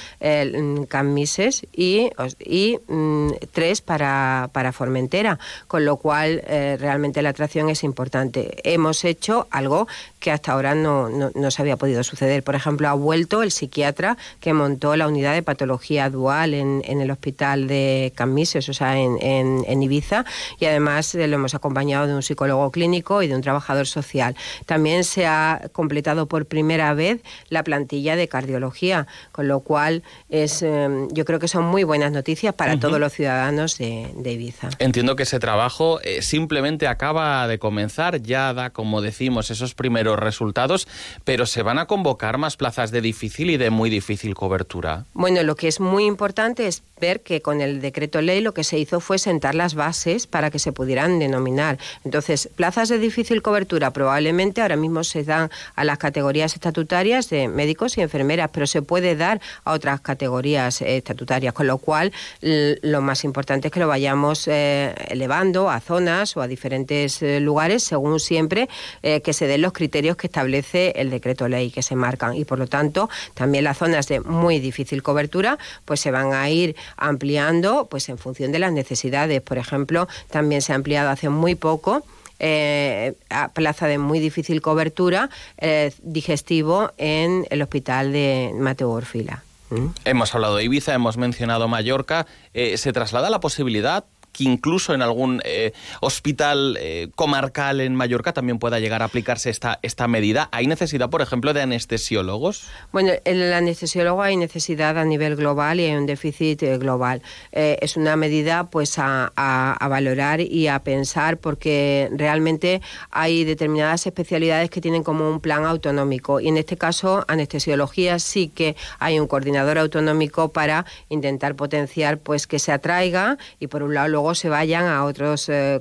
Camises 0.89 1.67
y, 1.73 2.11
y 2.39 2.79
mm, 2.89 3.31
tres 3.53 3.81
para, 3.81 4.51
para 4.53 4.73
Formentera, 4.73 5.39
con 5.67 5.85
lo 5.85 5.97
cual 5.97 6.43
realmente 6.47 7.23
la 7.23 7.31
atracción 7.31 7.69
es 7.69 7.85
importante. 7.85 8.52
Hemos 8.65 9.05
hecho 9.05 9.47
algo 9.51 9.87
que 10.23 10.31
hasta 10.31 10.53
ahora 10.53 10.75
no, 10.77 11.09
no, 11.09 11.33
no 11.35 11.51
se 11.51 11.61
había 11.61 11.77
podido 11.77 12.05
suceder. 12.05 12.45
Por 12.45 12.55
ejemplo, 12.55 12.89
ha 12.89 12.93
vuelto 12.95 13.43
el 13.43 13.51
psiquiatra 13.51 14.17
que 14.41 14.53
montó 14.53 14.95
la 14.97 15.09
unidad 15.09 15.35
de 15.35 15.43
patología 15.43 16.09
dual 16.09 16.55
en, 16.55 16.81
en 16.87 17.01
el 17.01 17.11
hospital 17.11 17.67
de 17.67 18.13
Camises, 18.15 18.69
o 18.69 18.73
sea, 18.73 18.97
en, 18.97 19.19
en- 19.21 19.65
en 19.67 19.83
Ibiza, 19.83 20.25
y 20.61 20.67
además 20.67 21.13
eh, 21.17 21.27
lo 21.27 21.35
hemos 21.37 21.55
acompañado 21.57 22.07
de 22.07 22.15
un 22.15 22.23
psicólogo 22.23 22.71
clínico 22.71 23.23
y 23.23 23.27
de 23.27 23.35
un 23.35 23.41
trabajador 23.43 23.89
social. 23.89 24.37
También 24.65 25.03
se 25.03 25.27
ha 25.27 25.63
completado 25.73 26.27
por 26.27 26.47
primera 26.47 26.95
vez 26.95 27.21
la 27.49 27.65
plantilla 27.65 28.15
de 28.15 28.29
cardiología, 28.29 29.09
con 29.33 29.49
lo 29.49 29.59
cual 29.61 30.05
es, 30.31 30.63
eh, 30.63 30.89
yo 31.11 31.25
creo 31.25 31.41
que 31.41 31.49
son 31.49 31.65
muy 31.65 31.83
buenas 31.83 32.13
noticias 32.13 32.55
para 32.55 32.79
todos 32.79 33.01
los 33.01 33.13
ciudadanos 33.13 33.77
de, 33.77 34.09
de 34.17 34.33
Ibiza. 34.33 34.69
Entiendo 34.79 35.17
que 35.17 35.25
ese 35.25 35.41
trabajo 35.41 36.01
eh, 36.05 36.23
simplemente 36.23 36.87
acaba 36.87 37.49
de 37.49 37.59
comenzar, 37.59 38.23
ya 38.23 38.55
da, 38.55 38.71
como 38.71 39.01
decimos, 39.01 39.51
esos 39.51 39.75
primeros 39.75 40.12
resultados, 40.19 40.89
pero 41.25 41.47
se 41.47 41.63
van 41.63 41.79
a 41.79 41.87
convocar 41.87 42.39
más 42.39 42.57
plazas 42.57 42.91
de 42.91 43.01
difícil 43.01 43.51
y 43.51 43.57
de 43.57 43.71
muy 43.71 43.91
difícil 43.91 44.35
cobertura. 44.35 45.05
Bueno, 45.15 45.43
lo 45.43 45.57
que 45.57 45.69
es 45.69 45.81
muy 45.81 46.05
importante 46.05 46.67
es 46.67 46.83
ver 47.01 47.21
que 47.21 47.43
con 47.43 47.61
el 47.61 47.81
decreto 47.81 48.23
ley 48.23 48.41
lo 48.41 48.55
que 48.55 48.65
se 48.65 48.79
hizo 48.79 49.01
fue 49.01 49.19
sentar 49.19 49.55
las 49.55 49.75
bases 49.75 50.27
para 50.27 50.51
que 50.51 50.59
se 50.59 50.73
pudieran 50.73 51.19
denominar. 51.19 51.79
Entonces, 52.05 52.49
plazas 52.55 52.89
de 52.89 52.99
difícil 52.99 53.43
cobertura 53.43 53.91
probablemente 53.91 54.63
ahora 54.63 54.77
mismo 54.77 55.03
se 55.05 55.25
dan 55.25 55.51
a 55.75 55.85
las 55.85 55.99
categorías 55.99 56.55
estatutarias 56.55 57.29
de 57.29 57.49
médicos 57.49 57.99
y 57.99 58.03
enfermeras, 58.03 58.51
pero 58.53 58.67
se 58.67 58.83
puede 58.83 59.17
dar 59.17 59.41
a 59.65 59.73
otras 59.73 60.01
categorías 60.01 60.81
eh, 60.81 60.97
estatutarias, 60.97 61.53
con 61.53 61.67
lo 61.67 61.79
cual 61.79 62.13
lo 62.41 63.01
más 63.03 63.25
importante 63.25 63.69
es 63.69 63.73
que 63.73 63.81
lo 63.81 63.89
vayamos 63.89 64.47
eh, 64.47 64.95
elevando 65.09 65.71
a 65.71 65.81
zonas 65.81 66.37
o 66.37 66.41
a 66.41 66.47
diferentes 66.47 67.23
eh, 67.23 67.41
lugares 67.41 67.83
según 67.83 68.21
siempre 68.21 68.69
que 69.03 69.33
se 69.33 69.47
den 69.47 69.63
los 69.63 69.73
criterios 69.73 70.02
que 70.17 70.27
establece 70.27 70.93
el 70.97 71.11
decreto 71.11 71.49
ley 71.49 71.71
que 71.71 71.83
se 71.83 71.97
marcan 71.97 72.35
y 72.37 72.45
por 72.45 72.59
lo 72.59 72.67
tanto 72.67 73.09
también 73.35 73.65
las 73.65 73.79
zonas 73.79 74.09
de 74.09 74.21
muy 74.21 74.59
difícil 74.59 75.03
cobertura 75.03 75.59
pues 75.85 76.01
se 76.01 76.11
van 76.11 76.33
a 76.33 76.49
ir 76.51 76.77
ampliando 76.97 77.87
pues 77.91 78.09
en 78.09 78.19
función 78.19 78.53
de 78.53 78.59
las 78.59 78.73
necesidades 78.73 79.41
por 79.41 79.59
ejemplo 79.59 80.09
también 80.31 80.63
se 80.63 80.73
ha 80.73 80.77
ampliado 80.77 81.11
hace 81.11 81.29
muy 81.29 81.55
poco 81.55 82.05
eh, 82.39 83.15
a 83.31 83.49
plaza 83.49 83.87
de 83.87 83.99
muy 83.99 84.19
difícil 84.19 84.61
cobertura 84.61 85.31
eh, 85.59 85.93
digestivo 86.03 86.91
en 86.99 87.47
el 87.51 87.63
hospital 87.63 88.13
de 88.13 88.53
Mateo 88.55 88.91
Orfila 88.91 89.45
¿Mm? 89.73 89.87
Hemos 90.05 90.35
hablado 90.35 90.57
de 90.57 90.65
Ibiza, 90.65 90.93
hemos 90.93 91.17
mencionado 91.17 91.67
Mallorca. 91.67 92.27
Eh, 92.53 92.77
¿Se 92.77 92.93
traslada 92.93 93.31
la 93.31 93.41
posibilidad 93.41 94.05
que 94.33 94.45
incluso 94.45 94.95
en 94.95 95.03
algún 95.03 95.41
eh, 95.45 95.73
hospital 96.01 96.77
eh, 96.81 97.09
comarcal 97.15 97.81
en 97.81 97.95
Mallorca 97.95 98.33
también 98.33 98.59
pueda 98.59 98.81
llegar 98.81 99.03
a 99.03 99.07
aplicarse 99.07 99.51
esta, 99.51 99.79
esta 99.83 100.09
medida. 100.09 100.49
¿Hay 100.53 100.67
necesidad, 100.67 101.11
por 101.11 101.23
ejemplo, 101.23 101.53
de 101.53 101.63
anestesiólogos? 101.63 102.65
Bueno, 102.93 103.13
el 103.25 103.53
anestesiólogo 103.53 104.23
hay 104.23 104.37
necesidad 104.37 104.99
a 104.99 105.05
nivel 105.05 105.37
global 105.37 105.81
y 105.81 105.85
hay 105.85 105.95
un 105.95 106.07
déficit 106.07 106.63
eh, 106.63 106.79
global. 106.79 107.23
es 107.53 107.97
una 107.97 108.17
medida 108.17 108.71
pues 108.71 108.99
a, 108.99 109.33
a, 109.37 109.89
valorar 109.89 110.41
y 110.41 110.69
a 110.69 110.79
pensar 110.79 111.37
porque 111.37 112.09
realmente 112.13 112.81
hay 113.11 113.45
determinadas 113.45 114.07
especialidades 114.07 114.71
que 114.71 114.81
tienen 114.81 115.03
como 115.03 115.29
un 115.29 115.41
plan 115.41 115.65
autonómico 115.65 116.41
y 116.41 116.49
en 116.49 116.57
este 116.57 116.77
caso 116.77 117.25
anestesiología 117.29 118.19
sí 118.19 118.49
que 118.49 118.77
hay 118.99 119.19
un 119.19 119.27
coordinador 119.27 119.79
autonómico 119.79 120.53
para 120.53 120.87
intentar 121.09 121.55
potenciar 121.57 122.19
pues 122.19 122.47
que 122.47 122.59
se 122.59 122.73
atraiga 122.73 123.37
y 123.61 123.67
por 123.67 123.83
un 123.83 123.95
lado 123.95 124.09
luego 124.09 124.22
se 124.35 124.49
vayan 124.49 124.87
a 124.87 125.05
otros, 125.05 125.49
eh, 125.49 125.81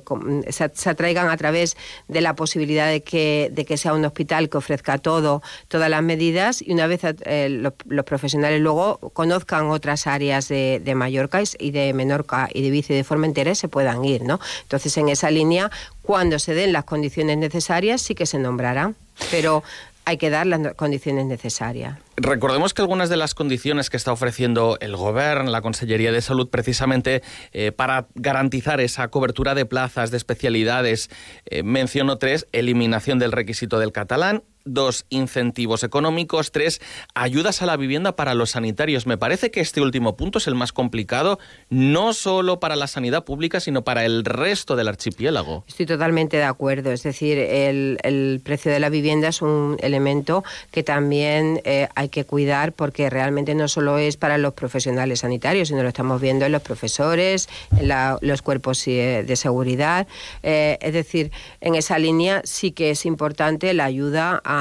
se, 0.50 0.64
atraigan 0.90 1.28
a 1.28 1.36
través 1.36 1.76
de 2.08 2.20
la 2.20 2.34
posibilidad 2.34 2.88
de 2.88 3.02
que, 3.02 3.50
de 3.52 3.64
que 3.64 3.76
sea 3.76 3.94
un 3.94 4.04
hospital 4.04 4.48
que 4.48 4.58
ofrezca 4.58 4.98
todo, 4.98 5.42
todas 5.68 5.88
las 5.88 6.02
medidas 6.02 6.62
y 6.62 6.72
una 6.72 6.86
vez 6.86 7.00
eh, 7.04 7.48
los, 7.48 8.04
profesionales 8.04 8.60
luego 8.60 8.98
conozcan 9.12 9.66
otras 9.66 10.06
áreas 10.06 10.48
de, 10.48 10.80
de, 10.84 10.94
Mallorca 10.94 11.42
y 11.58 11.70
de 11.70 11.92
Menorca 11.94 12.48
y 12.52 12.62
de 12.62 12.70
Vice 12.70 12.94
de 12.94 13.04
Formentera 13.04 13.54
se 13.54 13.68
puedan 13.68 14.04
ir, 14.04 14.22
¿no? 14.22 14.40
Entonces 14.62 14.96
en 14.96 15.08
esa 15.08 15.30
línea, 15.30 15.70
cuando 16.02 16.38
se 16.38 16.54
den 16.54 16.72
las 16.72 16.84
condiciones 16.84 17.38
necesarias, 17.38 18.02
sí 18.02 18.14
que 18.14 18.26
se 18.26 18.38
nombrará. 18.38 18.92
Pero 19.30 19.62
hay 20.04 20.16
que 20.16 20.30
dar 20.30 20.46
las 20.46 20.74
condiciones 20.74 21.26
necesarias. 21.26 21.98
Recordemos 22.16 22.74
que 22.74 22.82
algunas 22.82 23.08
de 23.08 23.16
las 23.16 23.34
condiciones 23.34 23.90
que 23.90 23.96
está 23.96 24.12
ofreciendo 24.12 24.76
el 24.80 24.96
Gobierno, 24.96 25.50
la 25.50 25.62
Consellería 25.62 26.12
de 26.12 26.20
Salud, 26.20 26.48
precisamente 26.50 27.22
eh, 27.52 27.72
para 27.72 28.06
garantizar 28.14 28.80
esa 28.80 29.08
cobertura 29.08 29.54
de 29.54 29.64
plazas, 29.64 30.10
de 30.10 30.16
especialidades, 30.16 31.10
eh, 31.46 31.62
menciono 31.62 32.18
tres, 32.18 32.46
eliminación 32.52 33.18
del 33.18 33.32
requisito 33.32 33.78
del 33.78 33.92
catalán, 33.92 34.42
dos, 34.64 35.06
incentivos 35.10 35.84
económicos, 35.84 36.52
tres, 36.52 36.80
ayudas 37.14 37.62
a 37.62 37.66
la 37.66 37.76
vivienda 37.76 38.16
para 38.16 38.34
los 38.34 38.50
sanitarios. 38.50 39.06
Me 39.06 39.18
parece 39.18 39.50
que 39.50 39.60
este 39.60 39.80
último 39.80 40.16
punto 40.16 40.38
es 40.38 40.46
el 40.46 40.54
más 40.54 40.72
complicado, 40.72 41.38
no 41.70 42.12
solo 42.12 42.60
para 42.60 42.76
la 42.76 42.86
sanidad 42.86 43.24
pública, 43.24 43.60
sino 43.60 43.82
para 43.82 44.04
el 44.04 44.24
resto 44.24 44.76
del 44.76 44.88
archipiélago. 44.88 45.64
Estoy 45.66 45.86
totalmente 45.86 46.36
de 46.36 46.44
acuerdo, 46.44 46.92
es 46.92 47.02
decir, 47.02 47.38
el, 47.38 48.40
precio 48.44 48.72
de 48.72 48.80
la 48.80 48.88
vivienda 48.88 49.28
es 49.28 49.42
un 49.42 49.76
elemento 49.80 50.44
que 50.70 50.82
también 50.82 51.60
eh, 51.64 51.88
hay 51.94 52.08
que 52.08 52.24
cuidar 52.24 52.72
porque 52.72 53.10
realmente 53.10 53.54
no 53.54 53.68
solo 53.68 53.98
es 53.98 54.16
para 54.16 54.38
los 54.38 54.54
profesionales 54.54 55.20
sanitarios, 55.20 55.68
sino 55.68 55.82
lo 55.82 55.88
estamos 55.88 56.20
viendo 56.20 56.44
en 56.44 56.52
los 56.52 56.62
profesores, 56.62 57.48
en 57.78 57.88
los 58.20 58.42
cuerpos 58.42 58.86
eh, 58.88 59.24
de 59.26 59.36
seguridad. 59.36 60.06
Eh, 60.42 60.78
es 60.80 60.92
decir, 60.92 61.30
en 61.60 61.74
esa 61.74 61.98
línea 61.98 62.42
sí 62.44 62.72
que 62.72 62.90
es 62.90 63.06
importante 63.06 63.72
la 63.74 63.84
ayuda 63.84 64.40
a, 64.44 64.51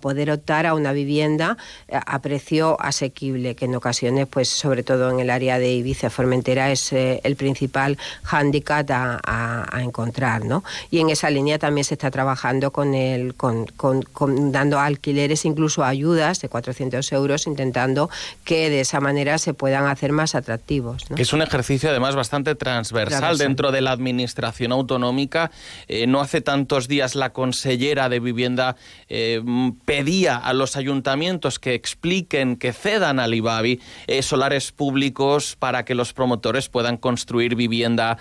poder 0.00 0.30
optar 0.30 0.66
a 0.66 0.74
una 0.74 0.92
vivienda 0.92 1.56
eh, 1.88 1.98
a 2.04 2.20
precio 2.20 2.80
asequible, 2.80 3.54
que 3.54 3.64
en 3.64 3.74
ocasiones, 3.74 4.26
pues 4.28 4.48
sobre 4.48 4.82
todo 4.82 5.10
en 5.10 5.20
el 5.20 5.30
área 5.30 5.58
de 5.58 5.72
Ibiza 5.72 6.10
Formentera, 6.10 6.70
es 6.70 6.92
el 6.92 7.36
principal 7.36 7.98
hándicap 8.22 8.88
a, 8.90 9.80
encontrar. 9.80 10.44
¿no? 10.44 10.64
Y 10.90 10.98
en 11.00 11.10
esa 11.10 11.30
línea 11.30 11.58
también 11.58 11.84
se 11.84 11.94
está 11.94 12.10
trabajando 12.10 12.70
con, 12.70 12.94
el, 12.94 13.34
con, 13.34 13.66
con 13.66 14.52
dando 14.52 14.78
alquileres, 14.78 15.44
incluso 15.44 15.84
ayuda 15.84 16.28
de 16.40 16.48
400 16.48 17.12
euros 17.12 17.46
intentando 17.46 18.10
que 18.44 18.70
de 18.70 18.80
esa 18.80 19.00
manera 19.00 19.38
se 19.38 19.54
puedan 19.54 19.86
hacer 19.86 20.12
más 20.12 20.34
atractivos. 20.34 21.04
es 21.16 21.32
un 21.32 21.42
ejercicio 21.42 21.90
además 21.90 22.14
bastante 22.14 22.54
transversal, 22.54 23.38
dentro 23.38 23.72
de 23.72 23.80
la 23.80 23.92
administración 23.92 24.72
autonómica. 24.72 25.50
Eh, 25.86 26.06
no 26.06 26.20
hace 26.20 26.40
tantos 26.40 26.88
días 26.88 27.14
la 27.14 27.30
consellera 27.30 28.08
de 28.08 28.20
vivienda 28.20 28.67
eh, 29.08 29.42
pedía 29.84 30.36
a 30.36 30.52
los 30.52 30.76
ayuntamientos 30.76 31.58
que 31.58 31.74
expliquen, 31.74 32.56
que 32.56 32.72
cedan 32.72 33.20
al 33.20 33.34
IBABI 33.34 33.80
eh, 34.06 34.22
solares 34.22 34.72
públicos 34.72 35.56
para 35.58 35.84
que 35.84 35.94
los 35.94 36.12
promotores 36.12 36.68
puedan 36.68 36.96
construir 36.96 37.54
vivienda 37.54 38.18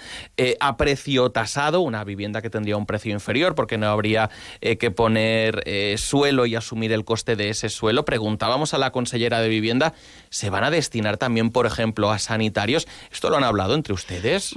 a 0.60 0.78
precio 0.78 1.30
tasado, 1.32 1.82
una 1.82 2.04
vivienda 2.04 2.42
que 2.42 2.50
tendría 2.50 2.78
un 2.78 2.86
precio 2.86 3.12
inferior 3.12 3.56
porque 3.56 3.78
no 3.78 3.88
habría 3.88 4.30
que 4.62 4.92
poner 4.92 5.64
suelo 5.98 6.46
y 6.46 6.56
asumir 6.56 6.92
el 6.92 7.06
coste 7.06 7.36
de 7.36 7.50
ese 7.50 7.70
suelo 7.70 8.06
preguntábamos 8.06 8.74
a 8.74 8.78
la 8.78 8.92
consellera 8.92 9.42
de 9.42 9.50
Vivienda, 9.50 9.94
¿se 10.30 10.50
van 10.50 10.64
a 10.64 10.72
destinar 10.72 11.18
también, 11.18 11.52
por 11.52 11.66
ejemplo, 11.66 12.12
a 12.12 12.20
sanitarios? 12.20 12.88
¿Esto 13.12 13.30
lo 13.30 13.38
han 13.38 13.44
hablado 13.44 13.76
entre 13.76 13.94
ustedes? 13.94 14.54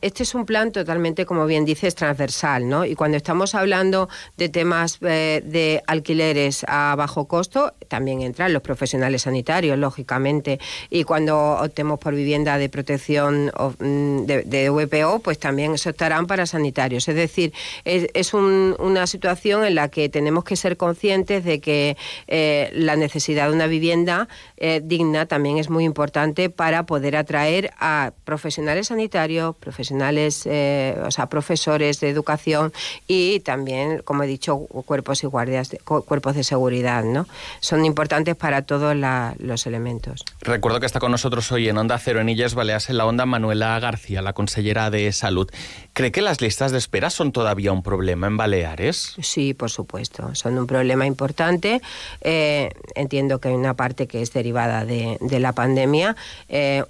Este 0.00 0.22
es 0.22 0.34
un 0.34 0.46
plan 0.46 0.72
totalmente, 0.72 1.26
como 1.26 1.46
bien 1.46 1.64
dices, 1.64 1.94
transversal, 1.94 2.68
¿no? 2.68 2.84
Y 2.84 2.94
cuando 2.94 3.16
estamos 3.16 3.54
hablando 3.54 4.08
de 4.36 4.48
temas 4.48 4.98
eh, 5.12 5.42
de 5.44 5.82
alquileres 5.86 6.64
a 6.66 6.94
bajo 6.96 7.26
costo, 7.26 7.74
también 7.88 8.22
entran 8.22 8.52
los 8.52 8.62
profesionales 8.62 9.22
sanitarios, 9.22 9.78
lógicamente. 9.78 10.58
Y 10.90 11.04
cuando 11.04 11.58
optemos 11.60 11.98
por 11.98 12.14
vivienda 12.14 12.58
de 12.58 12.68
protección 12.68 13.52
mm, 13.78 14.24
de, 14.24 14.70
VPO, 14.70 15.20
pues 15.20 15.38
también 15.38 15.74
eso 15.74 15.90
estarán 15.90 16.26
para 16.26 16.46
sanitarios. 16.46 17.06
Es 17.08 17.16
decir, 17.16 17.52
es, 17.84 18.32
una 18.32 19.06
situación 19.06 19.64
en 19.64 19.74
la 19.74 19.88
que 19.88 20.08
tenemos 20.08 20.44
que 20.44 20.56
ser 20.56 20.76
conscientes 20.76 21.44
de 21.44 21.60
que 21.60 21.96
eh, 22.28 22.70
la 22.72 22.96
necesidad 22.96 23.48
de 23.48 23.54
una 23.54 23.66
vivienda 23.66 24.28
eh, 24.56 24.80
digna 24.82 25.26
también 25.26 25.58
es 25.58 25.68
muy 25.68 25.84
importante 25.84 26.48
para 26.48 26.86
poder 26.86 27.16
atraer 27.16 27.72
a 27.78 28.12
profesionales 28.24 28.86
sanitarios, 28.86 29.54
profesionales, 29.56 30.46
o 30.46 31.10
sea, 31.10 31.26
profesores 31.28 32.00
de 32.00 32.08
educación 32.08 32.72
y 33.06 33.40
también, 33.40 34.00
como 34.04 34.22
he 34.22 34.26
dicho, 34.26 34.56
cuerpos 34.86 35.01
y 35.22 35.26
guardias, 35.26 35.70
de, 35.70 35.78
cuerpos 35.78 36.34
de 36.34 36.44
seguridad, 36.44 37.04
¿no? 37.04 37.26
Son 37.60 37.84
importantes 37.84 38.36
para 38.36 38.62
todos 38.62 38.96
los 39.38 39.66
elementos. 39.66 40.24
Recuerdo 40.40 40.80
que 40.80 40.86
está 40.86 41.00
con 41.00 41.12
nosotros 41.12 41.50
hoy 41.52 41.68
en 41.68 41.78
Onda 41.78 41.98
Cero 41.98 42.20
en 42.20 42.28
Illes 42.28 42.54
Baleas 42.54 42.88
en 42.90 42.96
la 42.96 43.06
Onda 43.06 43.26
Manuela 43.26 43.78
García, 43.80 44.22
la 44.22 44.32
consellera 44.32 44.90
de 44.90 45.12
Salud. 45.12 45.50
¿Cree 45.92 46.12
que 46.12 46.22
las 46.22 46.40
listas 46.40 46.72
de 46.72 46.78
espera 46.78 47.10
son 47.10 47.32
todavía 47.32 47.72
un 47.72 47.82
problema 47.82 48.26
en 48.26 48.36
Baleares? 48.36 49.14
Sí, 49.20 49.52
por 49.54 49.70
supuesto, 49.70 50.34
son 50.34 50.56
un 50.58 50.66
problema 50.66 51.06
importante. 51.06 51.82
Eh, 52.22 52.70
entiendo 52.94 53.40
que 53.40 53.48
hay 53.48 53.54
una 53.54 53.74
parte 53.74 54.06
que 54.06 54.22
es 54.22 54.32
derivada 54.32 54.84
de, 54.84 55.18
la 55.40 55.52
pandemia 55.52 56.14
eh, 56.48 56.84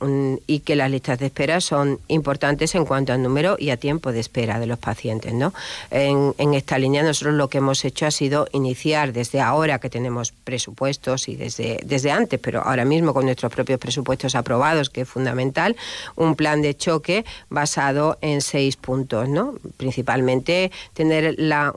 y 0.47 0.61
que 0.61 0.77
las 0.77 0.91
listas 0.91 1.19
de 1.19 1.27
espera 1.27 1.61
son 1.61 2.01
importantes 2.09 2.75
en 2.75 2.85
cuanto 2.85 3.13
al 3.13 3.23
número 3.23 3.57
y 3.59 3.71
a 3.71 3.77
tiempo 3.77 4.13
de 4.13 4.21
espera 4.21 4.61
de 4.61 4.67
los 4.67 4.79
pacientes. 4.79 5.33
¿no? 5.33 5.53
En, 5.91 6.55
esta 6.55 6.79
línea 6.79 7.03
nosotros 7.03 7.35
lo 7.35 7.49
que 7.49 7.59
hemos 7.59 7.85
hecho 7.85 8.02
ha 8.07 8.11
sido 8.11 8.47
iniciar 8.53 9.13
desde 9.13 9.41
ahora 9.41 9.79
que 9.79 9.91
tenemos 9.91 10.33
presupuestos 10.33 11.29
y 11.29 11.37
desde, 11.37 11.81
desde 11.85 12.11
antes, 12.11 12.39
pero 12.41 12.63
ahora 12.63 12.85
mismo 12.85 13.15
con 13.15 13.25
nuestros 13.25 13.53
propios 13.53 13.79
presupuestos 13.79 14.35
aprobados, 14.35 14.91
que 14.91 15.03
es 15.03 15.09
fundamental, 15.09 15.77
un 16.17 16.37
plan 16.37 16.63
de 16.63 16.77
choque 16.77 17.25
basado 17.49 18.19
en 18.21 18.41
seis 18.41 18.77
puntos. 18.77 19.29
¿no? 19.29 19.55
Principalmente 19.77 20.71
tener 20.95 21.35
la, 21.39 21.73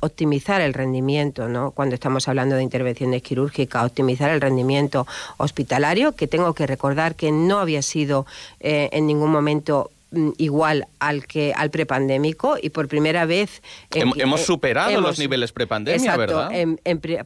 optimizar 0.00 0.60
el 0.60 0.74
rendimiento 0.74 1.48
¿no? 1.48 1.70
cuando 1.70 1.94
estamos 1.94 2.28
hablando 2.28 2.56
de 2.56 2.62
intervenciones 2.62 3.22
quirúrgicas, 3.22 3.84
optimizar 3.84 4.30
el 4.30 4.40
rendimiento 4.40 5.06
hospitalario, 5.36 6.12
que 6.12 6.26
tengo 6.26 6.54
que 6.54 6.66
recordar 6.66 7.14
que 7.14 7.32
no 7.32 7.58
había 7.58 7.82
sido 7.82 8.26
eh, 8.60 8.88
en 8.92 9.06
ningún 9.06 9.30
momento 9.30 9.90
igual 10.38 10.86
al 11.00 11.26
que 11.26 11.52
al 11.54 11.70
prepandémico 11.70 12.56
y 12.60 12.70
por 12.70 12.88
primera 12.88 13.26
vez 13.26 13.62
hemos 13.90 14.40
superado 14.40 15.00
los 15.00 15.18
niveles 15.18 15.52
prepandemia, 15.52 16.16
¿verdad? 16.16 16.50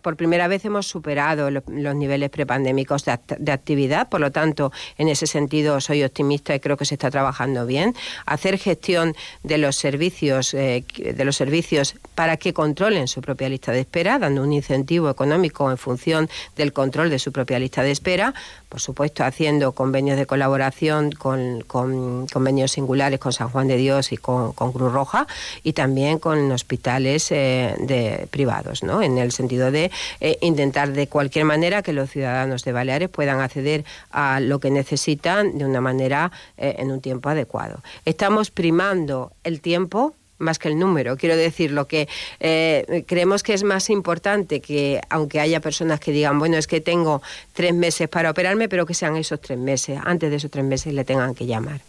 por 0.02 0.16
primera 0.16 0.48
vez 0.48 0.64
hemos 0.64 0.86
superado 0.86 1.50
los 1.50 1.94
niveles 1.94 2.30
prepandémicos 2.30 3.04
de, 3.04 3.52
actividad, 3.52 4.08
por 4.08 4.20
lo 4.20 4.32
tanto, 4.32 4.72
en 4.98 5.08
ese 5.08 5.26
sentido 5.26 5.80
soy 5.80 6.02
optimista 6.02 6.54
y 6.54 6.60
creo 6.60 6.76
que 6.76 6.84
se 6.84 6.94
está 6.94 7.10
trabajando 7.10 7.66
bien. 7.66 7.94
Hacer 8.26 8.58
gestión 8.58 9.14
de 9.44 9.58
los 9.58 9.76
servicios 9.76 10.52
eh, 10.54 10.84
de 10.96 11.24
los 11.24 11.36
servicios 11.36 11.94
para 12.14 12.36
que 12.36 12.52
controlen 12.52 13.06
su 13.06 13.20
propia 13.20 13.48
lista 13.48 13.70
de 13.70 13.80
espera, 13.80 14.18
dando 14.18 14.42
un 14.42 14.52
incentivo 14.52 15.08
económico 15.08 15.70
en 15.70 15.78
función 15.78 16.28
del 16.56 16.72
control 16.72 17.10
de 17.10 17.18
su 17.18 17.30
propia 17.30 17.58
lista 17.58 17.82
de 17.82 17.92
espera, 17.92 18.34
por 18.68 18.80
supuesto 18.80 19.22
haciendo 19.24 19.72
convenios 19.72 20.16
de 20.18 20.26
colaboración 20.26 21.12
con, 21.12 21.60
con 21.62 22.26
convenios 22.26 22.71
singulares 22.72 23.20
con 23.20 23.32
San 23.32 23.48
Juan 23.48 23.68
de 23.68 23.76
Dios 23.76 24.12
y 24.12 24.16
con, 24.16 24.52
Cruz 24.52 24.92
Roja 24.92 25.26
y 25.62 25.72
también 25.72 26.18
con 26.18 26.50
hospitales 26.50 27.30
eh, 27.30 27.74
de, 27.78 28.26
privados, 28.30 28.82
¿no? 28.82 29.02
en 29.02 29.18
el 29.18 29.32
sentido 29.32 29.70
de 29.70 29.90
eh, 30.20 30.38
intentar 30.40 30.92
de 30.92 31.06
cualquier 31.06 31.44
manera 31.44 31.82
que 31.82 31.92
los 31.92 32.10
ciudadanos 32.10 32.64
de 32.64 32.72
Baleares 32.72 33.08
puedan 33.08 33.40
acceder 33.40 33.84
a 34.10 34.40
lo 34.40 34.58
que 34.60 34.70
necesitan 34.70 35.58
de 35.58 35.64
una 35.64 35.80
manera 35.80 36.32
eh, 36.56 36.76
en 36.78 36.90
un 36.90 37.00
tiempo 37.00 37.28
adecuado. 37.28 37.82
Estamos 38.04 38.50
primando 38.50 39.32
el 39.44 39.60
tiempo 39.60 40.14
más 40.42 40.58
que 40.58 40.68
el 40.68 40.78
número. 40.78 41.16
Quiero 41.16 41.36
decir, 41.36 41.70
lo 41.70 41.86
que 41.86 42.08
eh, 42.40 43.04
creemos 43.06 43.42
que 43.42 43.54
es 43.54 43.62
más 43.62 43.88
importante 43.88 44.60
que, 44.60 45.00
aunque 45.08 45.40
haya 45.40 45.60
personas 45.60 46.00
que 46.00 46.12
digan, 46.12 46.38
bueno, 46.38 46.56
es 46.56 46.66
que 46.66 46.80
tengo 46.80 47.22
tres 47.54 47.72
meses 47.74 48.08
para 48.08 48.30
operarme, 48.30 48.68
pero 48.68 48.84
que 48.84 48.94
sean 48.94 49.16
esos 49.16 49.40
tres 49.40 49.58
meses. 49.58 49.98
Antes 50.04 50.30
de 50.30 50.36
esos 50.36 50.50
tres 50.50 50.64
meses 50.64 50.92
le 50.92 51.04
tengan 51.04 51.34
que 51.34 51.46
llamar. 51.46 51.80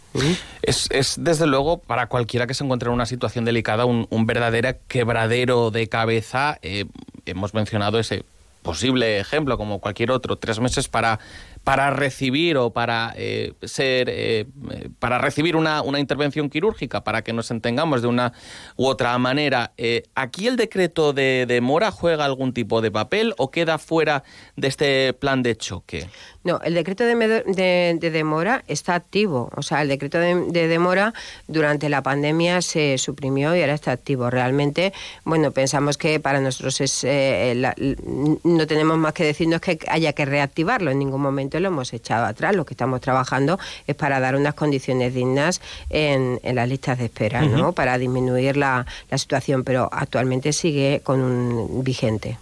Es, 0.62 1.16
desde 1.18 1.46
luego, 1.46 1.78
para 1.78 2.06
cualquiera 2.06 2.46
que 2.46 2.54
se 2.54 2.64
encuentre 2.64 2.88
en 2.88 2.94
una 2.94 3.06
situación 3.06 3.44
delicada, 3.44 3.84
un, 3.84 4.26
verdadero 4.26 4.76
quebradero 4.88 5.70
de 5.70 5.88
cabeza. 5.88 6.58
Eh, 6.62 6.86
hemos 7.26 7.52
mencionado 7.52 7.98
ese 7.98 8.24
posible 8.62 9.18
ejemplo, 9.20 9.58
como 9.58 9.78
cualquier 9.78 10.10
otro, 10.10 10.36
tres 10.36 10.58
meses 10.58 10.88
para 10.88 11.20
para 11.64 11.90
recibir 11.90 12.58
o 12.58 12.70
para 12.70 13.14
eh, 13.16 13.54
ser 13.62 14.08
eh, 14.10 14.46
para 14.98 15.18
recibir 15.18 15.56
una, 15.56 15.80
una, 15.80 15.98
intervención 15.98 16.50
quirúrgica 16.50 17.02
para 17.02 17.22
que 17.24 17.32
nos 17.32 17.50
entendamos 17.50 18.02
de 18.02 18.08
una 18.08 18.34
u 18.76 18.86
otra 18.86 19.16
manera 19.18 19.72
eh, 19.78 20.02
aquí 20.14 20.46
el 20.46 20.56
decreto 20.56 21.14
de 21.14 21.46
demora 21.48 21.90
juega 21.90 22.26
algún 22.26 22.52
tipo 22.52 22.82
de 22.82 22.90
papel 22.90 23.34
o 23.38 23.50
queda 23.50 23.78
fuera 23.78 24.22
de 24.56 24.68
este 24.68 25.12
plan 25.14 25.42
de 25.42 25.56
choque 25.56 26.06
no 26.44 26.60
el 26.62 26.74
decreto 26.74 27.04
de, 27.04 27.98
demora 28.12 28.64
está 28.68 28.94
activo. 28.94 29.50
O 29.56 29.62
sea 29.62 29.80
el 29.80 29.88
decreto 29.88 30.18
de, 30.18 30.68
demora 30.68 31.14
durante 31.48 31.88
la 31.88 32.02
pandemia 32.02 32.60
se 32.60 32.98
suprimió 32.98 33.56
y 33.56 33.62
ahora 33.62 33.72
está 33.72 33.92
activo. 33.92 34.28
Realmente 34.28 34.92
bueno 35.24 35.52
pensamos 35.52 35.96
que 35.96 36.20
para 36.20 36.40
nosotros 36.40 36.80
es 36.82 37.06
no 38.44 38.66
tenemos 38.66 38.98
más 38.98 39.14
que 39.14 39.24
decirnos 39.24 39.62
que 39.62 39.78
haya 39.88 40.12
que 40.12 40.26
reactivarlo 40.26 40.90
en 40.90 40.98
ningún 40.98 41.22
momento 41.22 41.53
lo 41.60 41.68
hemos 41.68 41.92
echado 41.92 42.26
atrás. 42.26 42.54
Lo 42.54 42.64
que 42.64 42.74
estamos 42.74 43.00
trabajando 43.00 43.58
es 43.86 43.94
para 43.94 44.20
dar 44.20 44.36
unas 44.36 44.54
condiciones 44.54 45.14
dignas 45.14 45.60
en, 45.90 46.40
las 46.42 46.68
listas 46.68 46.98
de 46.98 47.06
espera, 47.06 47.42
¿no? 47.42 47.72
Para 47.72 47.98
disminuir 47.98 48.56
la, 48.56 48.86
situación, 49.14 49.64
pero 49.64 49.88
actualmente 49.92 50.52
sigue 50.52 51.00
con 51.04 51.20
un 51.20 51.84
vigente. 51.84 52.36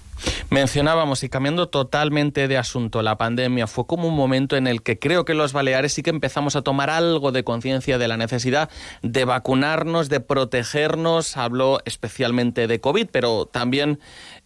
Mencionábamos, 0.50 1.22
y 1.24 1.28
cambiando 1.28 1.68
totalmente 1.68 2.48
de 2.48 2.58
asunto, 2.58 3.02
la 3.02 3.16
pandemia 3.16 3.66
fue 3.66 3.86
como 3.86 4.08
un 4.08 4.14
momento 4.14 4.56
en 4.56 4.66
el 4.66 4.82
que 4.82 4.98
creo 4.98 5.24
que 5.24 5.34
los 5.34 5.52
Baleares 5.52 5.94
sí 5.94 6.02
que 6.02 6.10
empezamos 6.10 6.56
a 6.56 6.62
tomar 6.62 6.90
algo 6.90 7.32
de 7.32 7.44
conciencia 7.44 7.98
de 7.98 8.08
la 8.08 8.16
necesidad 8.16 8.70
de 9.02 9.24
vacunarnos, 9.24 10.08
de 10.08 10.20
protegernos. 10.20 11.36
Hablo 11.36 11.80
especialmente 11.84 12.66
de 12.66 12.80
COVID, 12.80 13.08
pero 13.10 13.46
también 13.46 13.98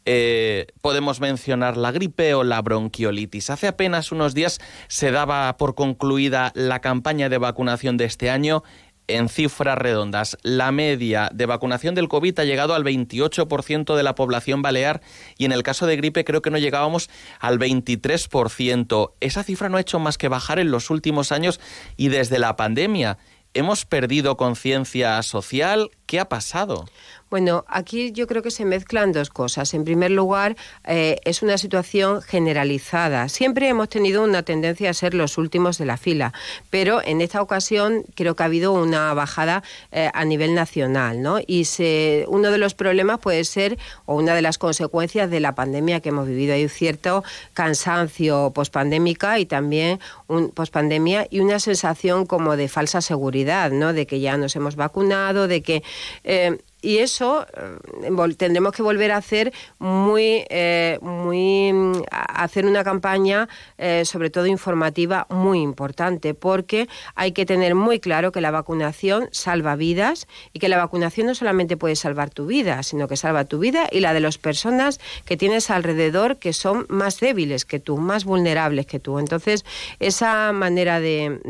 eh, 0.07 0.69
podemos 0.81 1.21
mencionar 1.21 1.77
la 1.77 1.91
gripe 1.91 2.35
o 2.35 2.45
la 2.45 2.63
bronquiolitis. 2.63 3.51
Hace 3.51 3.67
apenas 3.67 4.13
unos 4.13 4.35
días 4.35 4.61
se 4.87 5.11
daba 5.11 5.57
por 5.57 5.75
concluida 5.75 6.53
la 6.55 6.81
campaña 6.81 7.29
de 7.29 7.39
vacunación 7.39 7.97
de 7.97 8.05
este 8.05 8.31
año 8.31 8.63
en 9.09 9.29
cifras 9.29 9.79
redondas. 9.79 10.39
La 10.43 10.73
media 10.73 11.31
de 11.33 11.47
vacunación 11.47 11.95
del 11.95 12.09
COVID 12.09 12.39
ha 12.39 12.45
llegado 12.45 12.75
al 12.75 12.85
28% 12.85 13.97
de 13.97 14.03
la 14.03 14.15
población 14.15 14.63
balear 14.63 15.01
y 15.37 15.45
en 15.45 15.53
el 15.53 15.63
caso 15.63 15.87
de 15.87 15.97
gripe 15.97 16.25
creo 16.25 16.43
que 16.43 16.51
no 16.51 16.59
llegábamos 16.59 17.11
al 17.41 17.59
23%. 17.59 19.13
Esa 19.21 19.43
cifra 19.43 19.69
no 19.69 19.77
ha 19.77 19.81
hecho 19.81 19.99
más 19.99 20.19
que 20.19 20.29
bajar 20.29 20.59
en 20.59 20.71
los 20.71 20.91
últimos 20.91 21.33
años 21.33 21.61
y 21.97 22.09
desde 22.09 22.39
la 22.39 22.57
pandemia. 22.57 23.19
¿Hemos 23.55 23.87
perdido 23.87 24.37
conciencia 24.37 25.23
social? 25.23 25.91
¿Qué 26.07 26.21
ha 26.21 26.29
pasado? 26.29 26.87
Bueno, 27.29 27.65
aquí 27.67 28.13
yo 28.13 28.29
creo 28.29 28.41
que 28.41 28.53
se 28.53 28.65
mezclan 28.65 29.11
dos 29.11 29.31
cosas. 29.31 29.75
En 29.75 29.85
primer 29.85 30.13
lugar, 30.13 30.57
eh, 30.85 31.17
es 31.25 31.43
una 31.43 31.59
situación 31.59 32.23
generalizada. 32.23 33.29
Siempre 33.29 33.69
hemos 33.69 33.89
tenido 33.89 34.23
una 34.23 34.45
tendencia 34.45 34.91
a 34.91 34.95
ser 34.95 35.13
los 35.13 35.37
últimos 35.37 35.77
de 35.77 35.87
la 35.87 35.97
fila, 35.97 36.33
pero 36.71 37.03
en 37.03 37.21
esta 37.21 37.43
ocasión 37.43 38.05
creo 38.15 38.37
que 38.37 38.45
ha 38.45 38.47
habido 38.47 38.73
una 38.73 39.13
bajada 39.13 39.65
eh, 39.91 40.09
a 40.15 40.25
nivel 40.25 40.55
nacional, 40.55 41.21
¿no? 41.21 41.41
Y 41.45 41.65
se, 41.65 42.27
uno 42.29 42.53
de 42.53 42.59
los 42.59 42.75
problemas 42.75 43.19
puede 43.19 43.43
ser, 43.43 43.77
o 44.05 44.15
una 44.15 44.37
de 44.37 44.43
las 44.43 44.57
consecuencias 44.57 45.29
de 45.29 45.41
la 45.41 45.57
pandemia 45.57 45.99
que 45.99 46.11
hemos 46.11 46.29
vivido, 46.29 46.55
hay 46.55 46.63
un 46.63 46.69
cierto 46.69 47.25
cansancio 47.55 48.53
pospandémica 48.55 49.41
y 49.41 49.47
también 49.47 49.99
un 50.29 50.51
pospandemia 50.51 51.27
y 51.29 51.41
una 51.41 51.59
sensación 51.59 52.25
como 52.25 52.57
de 52.57 52.69
falsa 52.69 53.01
seguridad, 53.01 53.73
¿no? 53.73 53.93
De 53.93 54.07
que 54.07 54.21
ya 54.21 54.37
nos 54.37 54.55
hemos 54.55 54.77
vacunado, 54.77 55.49
de 55.49 55.63
que 55.63 55.83
eh, 56.25 56.59
y 56.83 56.99
eso 56.99 57.47
eh, 57.57 58.35
tendremos 58.37 58.73
que 58.73 58.83
volver 58.83 59.11
a 59.13 59.17
hacer 59.17 59.53
muy, 59.79 60.45
eh, 60.51 60.99
muy 61.01 61.73
hacer 62.11 62.67
una 62.67 62.85
campaña 62.85 63.49
eh, 63.79 64.05
sobre 64.05 64.31
todo 64.31 64.47
informativa 64.47 65.27
muy 65.31 65.61
importante 65.61 66.35
porque 66.35 66.89
hay 67.15 67.33
que 67.33 67.47
tener 67.47 67.75
muy 67.75 67.99
claro 67.99 68.31
que 68.31 68.41
la 68.41 68.51
vacunación 68.51 69.29
salva 69.33 69.75
vidas 69.75 70.29
y 70.53 70.59
que 70.59 70.69
la 70.69 70.77
vacunación 70.77 71.27
no 71.27 71.35
solamente 71.35 71.77
puede 71.77 71.97
salvar 71.97 72.31
tu 72.31 72.47
vida 72.47 72.83
sino 72.83 73.09
que 73.09 73.17
salva 73.17 73.47
tu 73.47 73.59
vida 73.59 73.89
y 73.91 74.01
la 74.01 74.13
de 74.13 74.21
las 74.21 74.37
personas 74.37 75.01
que 75.25 75.37
tienes 75.37 75.71
alrededor 75.71 76.37
que 76.37 76.53
son 76.53 76.87
más 76.89 77.21
débiles 77.21 77.65
que 77.65 77.81
tú 77.81 77.97
más 77.97 78.25
vulnerables 78.25 78.87
que 78.87 79.01
tú. 79.01 79.19
Entonces 79.19 79.65
esa 79.99 80.53
manera 80.53 81.01
de, 81.01 81.41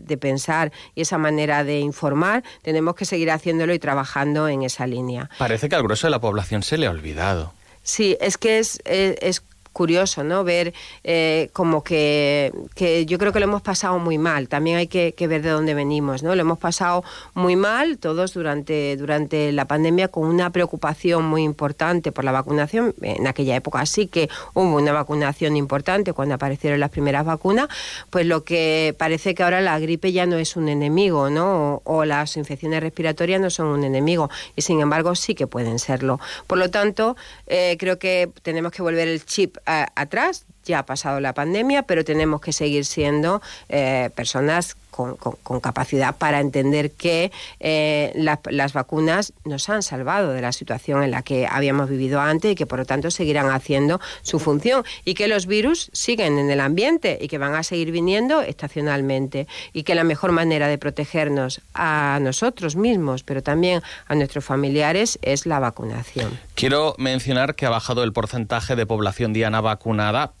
de 0.00 0.16
pensar 0.16 0.72
y 0.94 1.02
esa 1.02 1.18
manera 1.18 1.64
de 1.64 1.80
informar 1.80 2.44
tenemos 2.62 2.94
que 2.94 3.04
seguir 3.04 3.30
haciéndolo 3.30 3.74
y 3.74 3.78
trabajando 3.78 4.48
en 4.48 4.59
esa 4.62 4.86
línea. 4.86 5.30
Parece 5.38 5.68
que 5.68 5.76
al 5.76 5.82
grueso 5.82 6.06
de 6.06 6.10
la 6.10 6.20
población 6.20 6.62
se 6.62 6.78
le 6.78 6.86
ha 6.86 6.90
olvidado. 6.90 7.52
Sí, 7.82 8.16
es 8.20 8.36
que 8.36 8.58
es, 8.58 8.80
es 8.84 9.42
curioso, 9.72 10.24
¿no? 10.24 10.44
Ver 10.44 10.74
eh, 11.04 11.48
como 11.52 11.82
que, 11.82 12.52
que, 12.74 13.06
yo 13.06 13.18
creo 13.18 13.32
que 13.32 13.40
lo 13.40 13.44
hemos 13.44 13.62
pasado 13.62 13.98
muy 13.98 14.18
mal. 14.18 14.48
También 14.48 14.76
hay 14.76 14.86
que, 14.86 15.14
ver 15.26 15.42
de 15.42 15.50
dónde 15.50 15.74
venimos, 15.74 16.22
¿no? 16.22 16.34
Lo 16.34 16.40
hemos 16.40 16.58
pasado 16.58 17.04
muy 17.34 17.56
mal 17.56 17.98
todos 17.98 18.34
durante, 18.34 18.96
durante 18.96 19.52
la 19.52 19.66
pandemia 19.66 20.08
con 20.08 20.26
una 20.26 20.50
preocupación 20.50 21.24
muy 21.24 21.42
importante 21.42 22.12
por 22.12 22.24
la 22.24 22.32
vacunación. 22.32 22.94
En 23.00 23.26
aquella 23.26 23.56
época 23.56 23.84
sí 23.86 24.06
que 24.06 24.28
hubo 24.54 24.76
una 24.76 24.92
vacunación 24.92 25.56
importante 25.56 26.12
cuando 26.12 26.34
aparecieron 26.34 26.80
las 26.80 26.90
primeras 26.90 27.24
vacunas, 27.24 27.68
pues 28.10 28.26
lo 28.26 28.44
que 28.44 28.94
parece 28.98 29.34
que 29.34 29.42
ahora 29.42 29.60
la 29.60 29.78
gripe 29.78 30.12
ya 30.12 30.26
no 30.26 30.36
es 30.36 30.56
un 30.56 30.68
enemigo, 30.68 31.30
¿no? 31.30 31.82
O, 31.84 32.04
las 32.04 32.36
infecciones 32.36 32.80
respiratorias 32.80 33.40
no 33.40 33.50
son 33.50 33.66
un 33.66 33.84
enemigo 33.84 34.30
y 34.56 34.62
sin 34.62 34.80
embargo 34.80 35.14
sí 35.14 35.34
que 35.34 35.46
pueden 35.46 35.78
serlo. 35.78 36.18
Por 36.46 36.58
lo 36.58 36.70
tanto, 36.70 37.16
eh, 37.46 37.76
creo 37.78 37.98
que 37.98 38.30
tenemos 38.42 38.72
que 38.72 38.82
volver 38.82 39.06
el 39.06 39.24
chip 39.24 39.58
atrás, 39.94 40.46
ya 40.70 40.80
ha 40.80 40.86
pasado 40.86 41.20
la 41.20 41.34
pandemia, 41.34 41.82
pero 41.82 42.04
tenemos 42.04 42.40
que 42.40 42.52
seguir 42.52 42.84
siendo 42.84 43.42
eh, 43.68 44.10
personas 44.14 44.76
con, 44.90 45.60
capacidad 45.60 46.16
para 46.16 46.40
entender 46.40 46.90
que 46.92 47.30
eh, 47.60 48.12
las 48.14 48.72
vacunas 48.72 49.32
nos 49.44 49.68
han 49.68 49.82
salvado 49.82 50.32
de 50.32 50.40
la 50.40 50.52
situación 50.52 51.02
en 51.02 51.10
la 51.10 51.22
que 51.22 51.46
habíamos 51.46 51.88
vivido 51.88 52.20
antes 52.20 52.52
y 52.52 52.54
que 52.54 52.66
por 52.66 52.80
lo 52.80 52.84
tanto 52.84 53.10
seguirán 53.10 53.50
haciendo 53.50 54.00
su 54.22 54.38
función 54.38 54.84
y 55.04 55.14
que 55.14 55.28
los 55.28 55.46
virus 55.46 55.90
siguen 55.92 56.38
en 56.38 56.50
el 56.50 56.60
ambiente 56.60 57.18
y 57.20 57.28
que 57.28 57.38
van 57.38 57.54
a 57.54 57.62
seguir 57.62 57.92
viniendo 57.92 58.42
estacionalmente 58.42 59.46
y 59.72 59.84
que 59.84 59.94
la 59.94 60.04
mejor 60.04 60.32
manera 60.32 60.68
de 60.68 60.78
protegernos 60.78 61.60
a 61.74 62.18
nosotros 62.20 62.76
mismos, 62.76 63.22
pero 63.22 63.42
también 63.42 63.82
a 64.06 64.14
nuestros 64.14 64.44
familiares, 64.44 65.18
es 65.22 65.46
la 65.46 65.58
vacunación. 65.58 66.38
Quiero 66.54 66.94
mencionar 66.98 67.54
que 67.54 67.66
ha 67.66 67.70
bajado 67.70 68.02
el 68.04 68.12
porcentaje 68.12 68.76
de 68.76 68.86
población 68.86 69.32
diana 69.32 69.60
vacunada, 69.60 70.32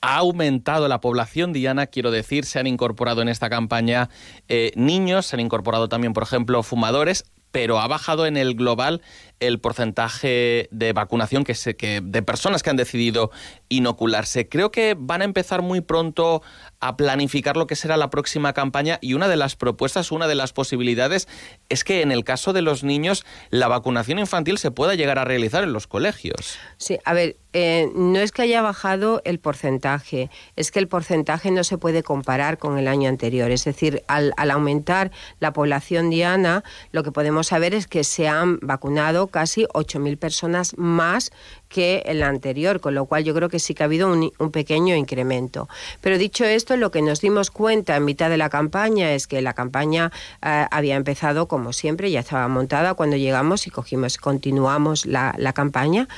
ha 0.00 0.16
aumentado 0.16 0.88
la 0.88 1.00
población 1.00 1.52
diana, 1.52 1.86
quiero 1.86 2.10
decir, 2.10 2.44
se 2.44 2.58
han 2.58 2.66
incorporado 2.66 3.22
en 3.22 3.28
esta 3.28 3.50
campaña 3.50 4.08
eh, 4.48 4.72
niños, 4.76 5.26
se 5.26 5.36
han 5.36 5.40
incorporado 5.40 5.88
también, 5.88 6.12
por 6.12 6.22
ejemplo, 6.22 6.62
fumadores, 6.62 7.24
pero 7.52 7.80
ha 7.80 7.86
bajado 7.88 8.26
en 8.26 8.36
el 8.36 8.54
global 8.54 9.02
el 9.40 9.58
porcentaje 9.58 10.68
de 10.70 10.92
vacunación 10.92 11.44
que, 11.44 11.54
se, 11.54 11.74
que 11.74 12.00
de 12.02 12.22
personas 12.22 12.62
que 12.62 12.70
han 12.70 12.76
decidido 12.76 13.30
inocularse. 13.68 14.48
Creo 14.48 14.70
que 14.70 14.94
van 14.98 15.22
a 15.22 15.24
empezar 15.24 15.62
muy 15.62 15.80
pronto 15.80 16.42
a 16.78 16.96
planificar 16.96 17.56
lo 17.56 17.66
que 17.66 17.76
será 17.76 17.96
la 17.96 18.10
próxima 18.10 18.52
campaña 18.52 18.98
y 19.00 19.14
una 19.14 19.28
de 19.28 19.36
las 19.36 19.56
propuestas, 19.56 20.12
una 20.12 20.28
de 20.28 20.34
las 20.34 20.52
posibilidades 20.52 21.28
es 21.68 21.84
que 21.84 22.02
en 22.02 22.12
el 22.12 22.24
caso 22.24 22.52
de 22.52 22.62
los 22.62 22.84
niños 22.84 23.24
la 23.50 23.68
vacunación 23.68 24.18
infantil 24.18 24.58
se 24.58 24.70
pueda 24.70 24.94
llegar 24.94 25.18
a 25.18 25.24
realizar 25.24 25.64
en 25.64 25.72
los 25.72 25.86
colegios. 25.86 26.58
Sí, 26.76 26.98
a 27.04 27.12
ver, 27.14 27.36
eh, 27.52 27.90
no 27.94 28.18
es 28.20 28.32
que 28.32 28.42
haya 28.42 28.62
bajado 28.62 29.22
el 29.24 29.40
porcentaje, 29.40 30.30
es 30.56 30.70
que 30.70 30.78
el 30.78 30.88
porcentaje 30.88 31.50
no 31.50 31.64
se 31.64 31.78
puede 31.78 32.02
comparar 32.02 32.58
con 32.58 32.78
el 32.78 32.86
año 32.86 33.08
anterior. 33.08 33.50
Es 33.50 33.64
decir, 33.64 34.04
al, 34.06 34.32
al 34.36 34.50
aumentar 34.50 35.10
la 35.40 35.52
población 35.52 36.10
diana, 36.10 36.62
lo 36.92 37.02
que 37.02 37.12
podemos 37.12 37.48
saber 37.48 37.74
es 37.74 37.86
que 37.86 38.04
se 38.04 38.28
han 38.28 38.58
vacunado 38.60 39.29
casi 39.30 39.64
8.000 39.64 40.18
personas 40.18 40.76
más 40.76 41.32
que 41.68 42.02
en 42.06 42.20
la 42.20 42.28
anterior, 42.28 42.80
con 42.80 42.94
lo 42.94 43.06
cual 43.06 43.24
yo 43.24 43.34
creo 43.34 43.48
que 43.48 43.58
sí 43.58 43.74
que 43.74 43.82
ha 43.82 43.86
habido 43.86 44.12
un, 44.12 44.50
pequeño 44.50 44.96
incremento. 44.96 45.68
Pero 46.00 46.18
dicho 46.18 46.44
esto, 46.44 46.76
lo 46.76 46.90
que 46.90 47.02
nos 47.02 47.20
dimos 47.20 47.50
cuenta 47.50 47.96
en 47.96 48.04
mitad 48.04 48.28
de 48.28 48.36
la 48.36 48.50
campaña 48.50 49.12
es 49.12 49.26
que 49.26 49.40
la 49.40 49.54
campaña 49.54 50.10
eh, 50.42 50.66
había 50.70 50.96
empezado 50.96 51.46
como 51.46 51.72
siempre, 51.72 52.10
ya 52.10 52.20
estaba 52.20 52.48
montada 52.48 52.94
cuando 52.94 53.16
llegamos 53.16 53.66
y 53.66 53.70
cogimos, 53.70 54.16
continuamos 54.18 55.06
la 55.06 55.52
campaña 55.54 56.08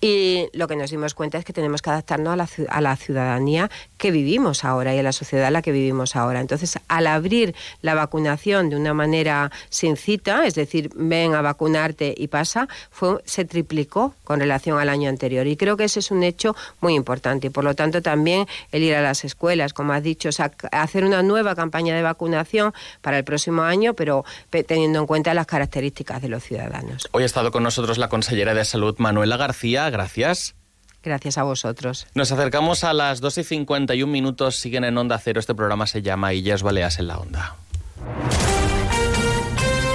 y 0.00 0.48
lo 0.54 0.66
que 0.66 0.76
nos 0.76 0.90
dimos 0.90 1.14
cuenta 1.14 1.36
es 1.36 1.44
que 1.44 1.52
tenemos 1.52 1.82
que 1.82 1.90
adaptarnos 1.90 2.32
a 2.32 2.36
la, 2.36 2.48
a 2.70 2.80
la, 2.80 2.96
ciudadanía 2.96 3.70
que 3.98 4.10
vivimos 4.10 4.64
ahora 4.64 4.94
y 4.94 4.98
a 4.98 5.02
la 5.02 5.12
sociedad 5.12 5.48
en 5.48 5.52
la 5.52 5.62
que 5.62 5.72
vivimos 5.72 6.16
ahora. 6.16 6.40
Entonces, 6.40 6.78
al 6.88 7.06
abrir 7.06 7.54
la 7.82 7.94
vacunación 7.94 8.70
de 8.70 8.76
una 8.76 8.94
manera 8.94 9.50
sin 9.68 9.96
cita, 9.98 10.46
es 10.46 10.54
decir, 10.54 10.90
ven 10.94 11.34
a 11.34 11.42
vacunarte 11.42 12.14
y 12.16 12.28
pasa, 12.28 12.66
fue, 12.90 13.18
se 13.26 13.44
triplicó 13.44 14.14
con 14.24 14.40
relación 14.40 14.78
al 14.78 14.88
año 14.88 15.10
anterior. 15.10 15.46
Y 15.46 15.56
creo 15.56 15.76
que 15.76 15.84
ese 15.84 16.00
es 16.00 16.10
un 16.10 16.22
hecho 16.22 16.56
muy 16.80 16.94
importante. 16.94 17.48
Y 17.48 17.50
por 17.50 17.64
lo 17.64 17.74
tanto, 17.74 18.00
también 18.00 18.46
el 18.72 18.82
ir 18.82 18.94
a 18.94 19.02
las 19.02 19.24
escuelas, 19.24 19.74
como 19.74 19.92
has 19.92 20.02
dicho, 20.02 20.30
hacer 20.72 21.04
una 21.04 21.22
nueva 21.22 21.54
campaña 21.54 21.94
de 21.94 22.02
vacunación 22.02 22.72
para 23.02 23.18
el 23.18 23.24
próximo 23.24 23.62
año, 23.62 23.92
pero 23.92 24.24
teniendo 24.66 25.00
en 25.00 25.06
cuenta 25.06 25.34
las 25.34 25.46
características 25.46 26.22
de 26.22 26.28
los 26.28 26.42
ciudadanos. 26.42 27.06
Hoy 27.12 27.24
ha 27.24 27.26
estado 27.26 27.50
con 27.50 27.62
nosotros 27.62 27.98
la 27.98 28.08
consellera 28.08 28.54
de 28.54 28.64
Salud, 28.64 28.94
Manuela 28.98 29.36
García 29.36 29.89
gracias. 29.90 30.54
Gracias 31.02 31.38
a 31.38 31.44
vosotros. 31.44 32.06
Nos 32.14 32.30
acercamos 32.30 32.84
a 32.84 32.92
las 32.92 33.20
2 33.20 33.38
y 33.38 33.44
51 33.44 34.10
minutos. 34.10 34.56
Siguen 34.56 34.84
en 34.84 34.98
Onda 34.98 35.18
Cero. 35.18 35.40
Este 35.40 35.54
programa 35.54 35.86
se 35.86 36.02
llama 36.02 36.34
Illas 36.34 36.62
Baleas 36.62 36.98
en 36.98 37.06
la 37.06 37.18
Onda. 37.18 37.56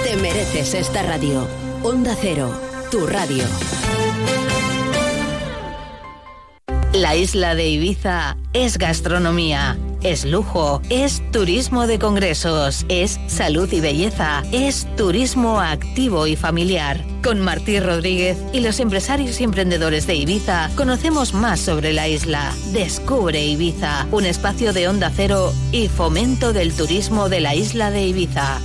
Te 0.04 0.16
mereces 0.16 0.74
esta 0.74 1.02
radio. 1.02 1.46
Onda 1.82 2.16
Cero, 2.20 2.60
tu 2.90 3.06
radio. 3.06 3.44
La 6.92 7.14
isla 7.14 7.54
de 7.54 7.68
Ibiza 7.68 8.36
es 8.54 8.78
gastronomía, 8.78 9.76
es 10.06 10.24
lujo, 10.24 10.80
es 10.88 11.20
turismo 11.32 11.88
de 11.88 11.98
congresos, 11.98 12.86
es 12.88 13.18
salud 13.26 13.70
y 13.72 13.80
belleza, 13.80 14.44
es 14.52 14.86
turismo 14.96 15.60
activo 15.60 16.28
y 16.28 16.36
familiar. 16.36 17.04
Con 17.24 17.40
Martí 17.40 17.80
Rodríguez 17.80 18.38
y 18.52 18.60
los 18.60 18.78
empresarios 18.78 19.40
y 19.40 19.44
emprendedores 19.44 20.06
de 20.06 20.14
Ibiza 20.14 20.70
conocemos 20.76 21.34
más 21.34 21.58
sobre 21.58 21.92
la 21.92 22.06
isla. 22.06 22.54
Descubre 22.72 23.44
Ibiza, 23.44 24.06
un 24.12 24.26
espacio 24.26 24.72
de 24.72 24.86
onda 24.86 25.10
cero 25.12 25.52
y 25.72 25.88
fomento 25.88 26.52
del 26.52 26.72
turismo 26.72 27.28
de 27.28 27.40
la 27.40 27.56
isla 27.56 27.90
de 27.90 28.06
Ibiza. 28.06 28.60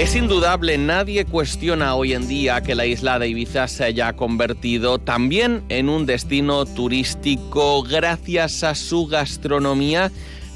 Es 0.00 0.16
indudable, 0.16 0.78
nadie 0.78 1.26
cuestiona 1.26 1.94
hoy 1.94 2.14
en 2.14 2.26
día 2.26 2.62
que 2.62 2.74
la 2.74 2.86
isla 2.86 3.18
de 3.18 3.28
Ibiza 3.28 3.68
se 3.68 3.84
haya 3.84 4.14
convertido 4.14 4.98
también 4.98 5.62
en 5.68 5.90
un 5.90 6.06
destino 6.06 6.64
turístico 6.64 7.82
gracias 7.82 8.64
a 8.64 8.74
su 8.74 9.06
gastronomía. 9.08 10.10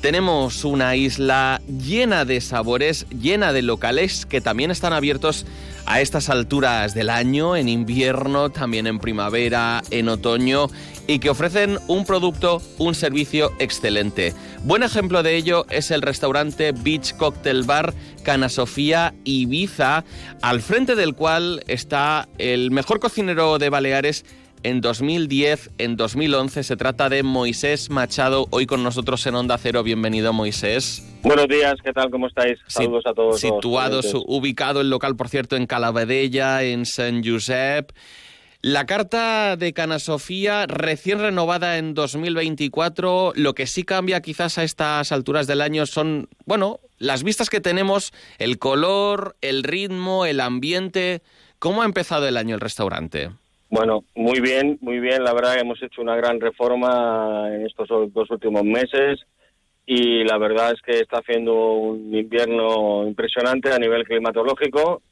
Tenemos 0.04 0.66
una 0.66 0.96
isla 0.96 1.62
llena 1.66 2.26
de 2.26 2.42
sabores, 2.42 3.06
llena 3.08 3.54
de 3.54 3.62
locales 3.62 4.26
que 4.26 4.42
también 4.42 4.70
están 4.70 4.92
abiertos 4.92 5.46
a 5.86 6.02
estas 6.02 6.28
alturas 6.28 6.92
del 6.92 7.08
año, 7.08 7.56
en 7.56 7.70
invierno, 7.70 8.50
también 8.50 8.86
en 8.86 8.98
primavera, 8.98 9.82
en 9.90 10.10
otoño, 10.10 10.66
y 11.06 11.20
que 11.20 11.30
ofrecen 11.30 11.78
un 11.88 12.04
producto, 12.04 12.60
un 12.76 12.94
servicio 12.94 13.52
excelente. 13.58 14.34
Buen 14.62 14.82
ejemplo 14.82 15.22
de 15.22 15.36
ello 15.36 15.64
es 15.70 15.90
el 15.90 16.02
restaurante 16.02 16.72
Beach 16.72 17.16
Cocktail 17.16 17.62
Bar 17.62 17.94
Cana 18.24 18.50
Sofía 18.50 19.14
Ibiza, 19.24 20.04
al 20.42 20.60
frente 20.60 20.96
del 20.96 21.14
cual 21.14 21.64
está 21.66 22.28
el 22.36 22.70
mejor 22.70 23.00
cocinero 23.00 23.58
de 23.58 23.70
Baleares 23.70 24.26
en 24.64 24.80
2010, 24.80 25.70
en 25.78 25.96
2011. 25.96 26.64
Se 26.64 26.76
trata 26.76 27.08
de 27.08 27.22
Moisés 27.22 27.90
Machado, 27.90 28.48
hoy 28.50 28.66
con 28.66 28.82
nosotros 28.82 29.24
en 29.26 29.36
Onda 29.36 29.56
Cero. 29.58 29.84
Bienvenido, 29.84 30.32
Moisés. 30.32 31.06
Buenos 31.22 31.46
días, 31.46 31.74
¿qué 31.84 31.92
tal? 31.92 32.10
¿Cómo 32.10 32.26
estáis? 32.26 32.58
Saludos 32.66 33.04
a 33.06 33.14
todos. 33.14 33.40
Situado, 33.40 34.00
ubicado 34.26 34.80
el 34.80 34.90
local, 34.90 35.14
por 35.14 35.28
cierto, 35.28 35.54
en 35.56 35.66
Calavadella, 35.66 36.62
en 36.64 36.86
San 36.86 37.22
Josep. 37.22 37.92
La 38.62 38.86
carta 38.86 39.56
de 39.56 39.74
Cana 39.74 39.98
Sofía, 39.98 40.66
recién 40.66 41.18
renovada 41.18 41.76
en 41.76 41.92
2024, 41.92 43.34
lo 43.36 43.54
que 43.54 43.66
sí 43.66 43.84
cambia 43.84 44.22
quizás 44.22 44.56
a 44.56 44.64
estas 44.64 45.12
alturas 45.12 45.46
del 45.46 45.60
año 45.60 45.84
son, 45.84 46.30
bueno, 46.46 46.80
las 46.96 47.24
vistas 47.24 47.50
que 47.50 47.60
tenemos, 47.60 48.12
el 48.38 48.58
color, 48.58 49.36
el 49.42 49.64
ritmo, 49.64 50.24
el 50.24 50.40
ambiente. 50.40 51.20
¿Cómo 51.58 51.82
ha 51.82 51.84
empezado 51.84 52.26
el 52.26 52.38
año 52.38 52.54
el 52.54 52.60
restaurante? 52.62 53.30
Bueno, 53.76 54.04
muy 54.14 54.38
bien, 54.38 54.78
muy 54.82 55.00
bien. 55.00 55.24
La 55.24 55.34
verdad 55.34 55.58
hemos 55.58 55.82
hecho 55.82 56.00
una 56.00 56.14
gran 56.14 56.40
reforma 56.40 57.52
en 57.52 57.66
estos 57.66 57.88
dos 57.88 58.30
últimos 58.30 58.62
meses 58.62 59.18
y 59.84 60.22
la 60.22 60.38
verdad 60.38 60.70
es 60.70 60.80
que 60.80 61.00
está 61.00 61.18
haciendo 61.18 61.72
un 61.72 62.14
invierno 62.14 63.04
impresionante 63.04 63.72
a 63.72 63.78
nivel 63.80 64.04
climatológico 64.04 65.02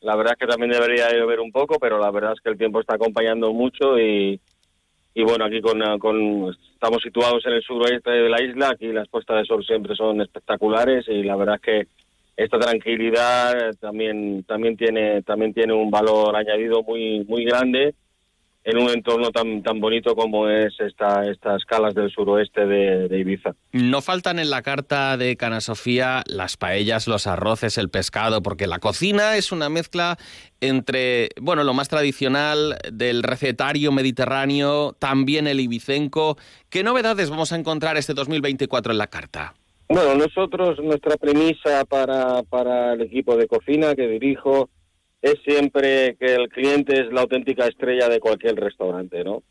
la 0.00 0.16
verdad 0.16 0.34
es 0.34 0.38
que 0.40 0.50
también 0.50 0.72
debería 0.72 1.12
llover 1.12 1.38
un 1.38 1.52
poco, 1.52 1.78
pero 1.78 1.98
la 1.98 2.10
verdad 2.10 2.32
es 2.32 2.40
que 2.40 2.50
el 2.50 2.58
tiempo 2.58 2.80
está 2.80 2.96
acompañando 2.96 3.52
mucho 3.52 3.96
y, 4.00 4.40
bueno, 5.14 5.44
aquí 5.44 5.60
con, 5.60 5.80
con, 6.00 6.56
estamos 6.72 7.00
situados 7.00 7.46
en 7.46 7.52
el 7.52 7.62
suroeste 7.62 8.10
de 8.10 8.28
la 8.28 8.42
isla, 8.42 8.70
aquí 8.70 8.92
las 8.92 9.08
puestas 9.08 9.38
de 9.38 9.44
sol 9.44 9.64
siempre 9.64 9.94
son 9.94 10.20
espectaculares 10.20 11.06
y 11.06 11.22
la 11.22 11.36
verdad 11.36 11.56
es 11.56 11.60
que 11.62 11.86
esta 12.36 12.58
tranquilidad 12.58 13.74
también 13.80 14.42
también 14.42 14.76
tiene 14.76 15.22
también 15.22 15.54
tiene 15.54 15.72
un 15.72 15.90
valor 15.90 16.36
añadido 16.36 16.84
muy 16.84 17.24
muy 17.28 17.44
grande 17.44 17.94
en 18.68 18.76
un 18.76 18.90
entorno 18.90 19.30
tan, 19.30 19.62
tan 19.62 19.80
bonito 19.80 20.14
como 20.14 20.46
es 20.46 20.78
esta, 20.78 21.24
estas 21.24 21.64
calas 21.64 21.94
del 21.94 22.10
suroeste 22.10 22.66
de, 22.66 23.18
Ibiza. 23.18 23.54
No 23.72 24.02
faltan 24.02 24.38
en 24.38 24.50
la 24.50 24.60
carta 24.60 25.16
de 25.16 25.38
Cana 25.38 25.62
Sofía 25.62 26.22
las 26.26 26.58
paellas, 26.58 27.08
los 27.08 27.26
arroces, 27.26 27.78
el 27.78 27.88
pescado, 27.88 28.42
porque 28.42 28.66
la 28.66 28.78
cocina 28.78 29.38
es 29.38 29.52
una 29.52 29.70
mezcla 29.70 30.18
entre, 30.60 31.30
bueno, 31.40 31.64
lo 31.64 31.72
más 31.72 31.88
tradicional 31.88 32.76
del 32.92 33.22
recetario 33.22 33.90
mediterráneo, 33.90 34.92
también 34.98 35.46
el 35.46 35.60
ibicenco. 35.60 36.36
¿Qué 36.68 36.84
novedades 36.84 37.30
vamos 37.30 37.52
a 37.52 37.56
encontrar 37.56 37.96
este 37.96 38.12
2024 38.12 38.92
en 38.92 38.98
la 38.98 39.06
carta? 39.06 39.54
Bueno, 39.88 40.14
nosotros, 40.14 40.78
nuestra 40.80 41.16
premisa 41.16 41.86
para, 41.86 42.42
para 42.42 42.92
el 42.92 43.00
equipo 43.00 43.34
de 43.34 43.46
cocina 43.46 43.94
que 43.94 44.06
dirijo 44.08 44.68
es 45.22 45.34
siempre 45.44 46.16
que 46.16 46.34
el 46.34 46.48
cliente 46.48 47.00
es 47.00 47.12
la 47.12 47.22
auténtica 47.22 47.66
estrella 47.66 48.08
de 48.08 48.20
cualquier 48.20 48.56
restaurante, 48.56 49.24
¿no? 49.24 49.42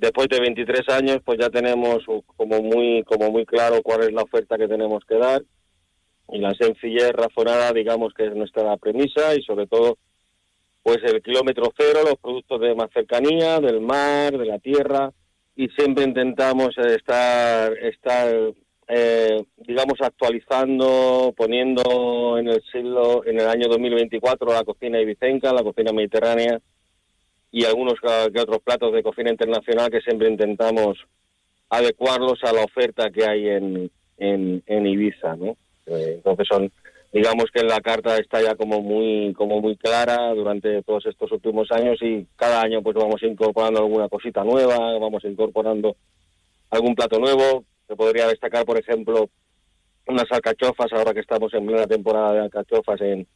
Después 0.00 0.28
de 0.28 0.40
23 0.40 0.88
años, 0.90 1.18
pues 1.24 1.38
ya 1.40 1.50
tenemos 1.50 2.04
como 2.36 2.62
muy, 2.62 3.44
claro 3.46 3.82
cuál 3.82 4.04
es 4.04 4.12
la 4.12 4.22
oferta 4.22 4.56
que 4.56 4.68
tenemos 4.68 5.04
que 5.04 5.16
dar 5.18 5.42
y 6.28 6.38
la 6.38 6.54
sencillez 6.54 7.10
razonada, 7.12 7.72
digamos 7.72 8.12
que 8.14 8.26
es 8.26 8.34
nuestra 8.34 8.76
premisa 8.76 9.34
y 9.34 9.42
sobre 9.42 9.66
todo, 9.66 9.98
pues 10.84 10.98
el 11.02 11.20
kilómetro 11.20 11.72
cero, 11.76 12.00
los 12.04 12.18
productos 12.18 12.60
de 12.60 12.74
más 12.76 12.90
cercanía, 12.92 13.58
del 13.58 13.80
mar, 13.80 14.38
de 14.38 14.46
la 14.46 14.60
tierra 14.60 15.10
y 15.56 15.68
siempre 15.70 16.04
intentamos 16.04 16.76
estar 16.78 17.72
eh, 18.88 19.44
digamos, 19.56 20.00
actualizando, 20.00 21.34
poniendo 21.36 22.38
en 22.38 22.48
el 22.48 22.62
siglo, 22.70 23.24
en 23.24 23.40
el 23.40 23.48
año 23.48 23.68
2024 23.68 24.52
la 24.52 24.64
cocina 24.64 25.00
ibicenca, 25.00 25.52
la 25.52 25.64
cocina 25.64 25.92
mediterránea 25.92 26.60
y 27.50 27.64
algunos 27.64 27.94
que 28.00 28.40
otros 28.40 28.60
platos 28.62 28.92
de 28.92 29.02
cocina 29.02 29.30
internacional 29.30 29.90
que 29.90 30.00
siempre 30.00 30.28
intentamos 30.28 30.98
adecuarlos 31.68 32.38
a 32.44 32.52
la 32.52 32.62
oferta 32.62 33.10
que 33.10 33.24
hay 33.24 33.48
en, 33.48 33.90
en, 34.18 34.86
Ibiza, 34.86 35.36
¿no? 35.36 35.56
Eh, 35.86 36.14
entonces 36.16 36.46
son, 36.48 36.70
digamos 37.12 37.46
que 37.52 37.64
la 37.64 37.80
carta 37.80 38.16
está 38.18 38.40
ya 38.40 38.54
como 38.54 38.80
muy, 38.82 39.32
como 39.34 39.60
muy 39.60 39.76
clara 39.76 40.32
durante 40.34 40.82
todos 40.82 41.06
estos 41.06 41.32
últimos 41.32 41.70
años 41.72 41.98
y 42.02 42.26
cada 42.36 42.62
año 42.62 42.82
pues 42.82 42.94
vamos 42.94 43.22
incorporando 43.22 43.80
alguna 43.80 44.08
cosita 44.08 44.44
nueva, 44.44 44.78
vamos 44.98 45.24
incorporando 45.24 45.96
algún 46.70 46.94
plato 46.94 47.18
nuevo, 47.18 47.64
se 47.86 47.96
podría 47.96 48.26
destacar, 48.26 48.64
por 48.64 48.78
ejemplo, 48.78 49.30
unas 50.06 50.30
alcachofas, 50.30 50.92
ahora 50.92 51.12
que 51.12 51.20
estamos 51.20 51.52
en 51.54 51.66
plena 51.66 51.86
temporada 51.86 52.32
de 52.32 52.40
alcachofas 52.40 53.00
en, 53.00 53.26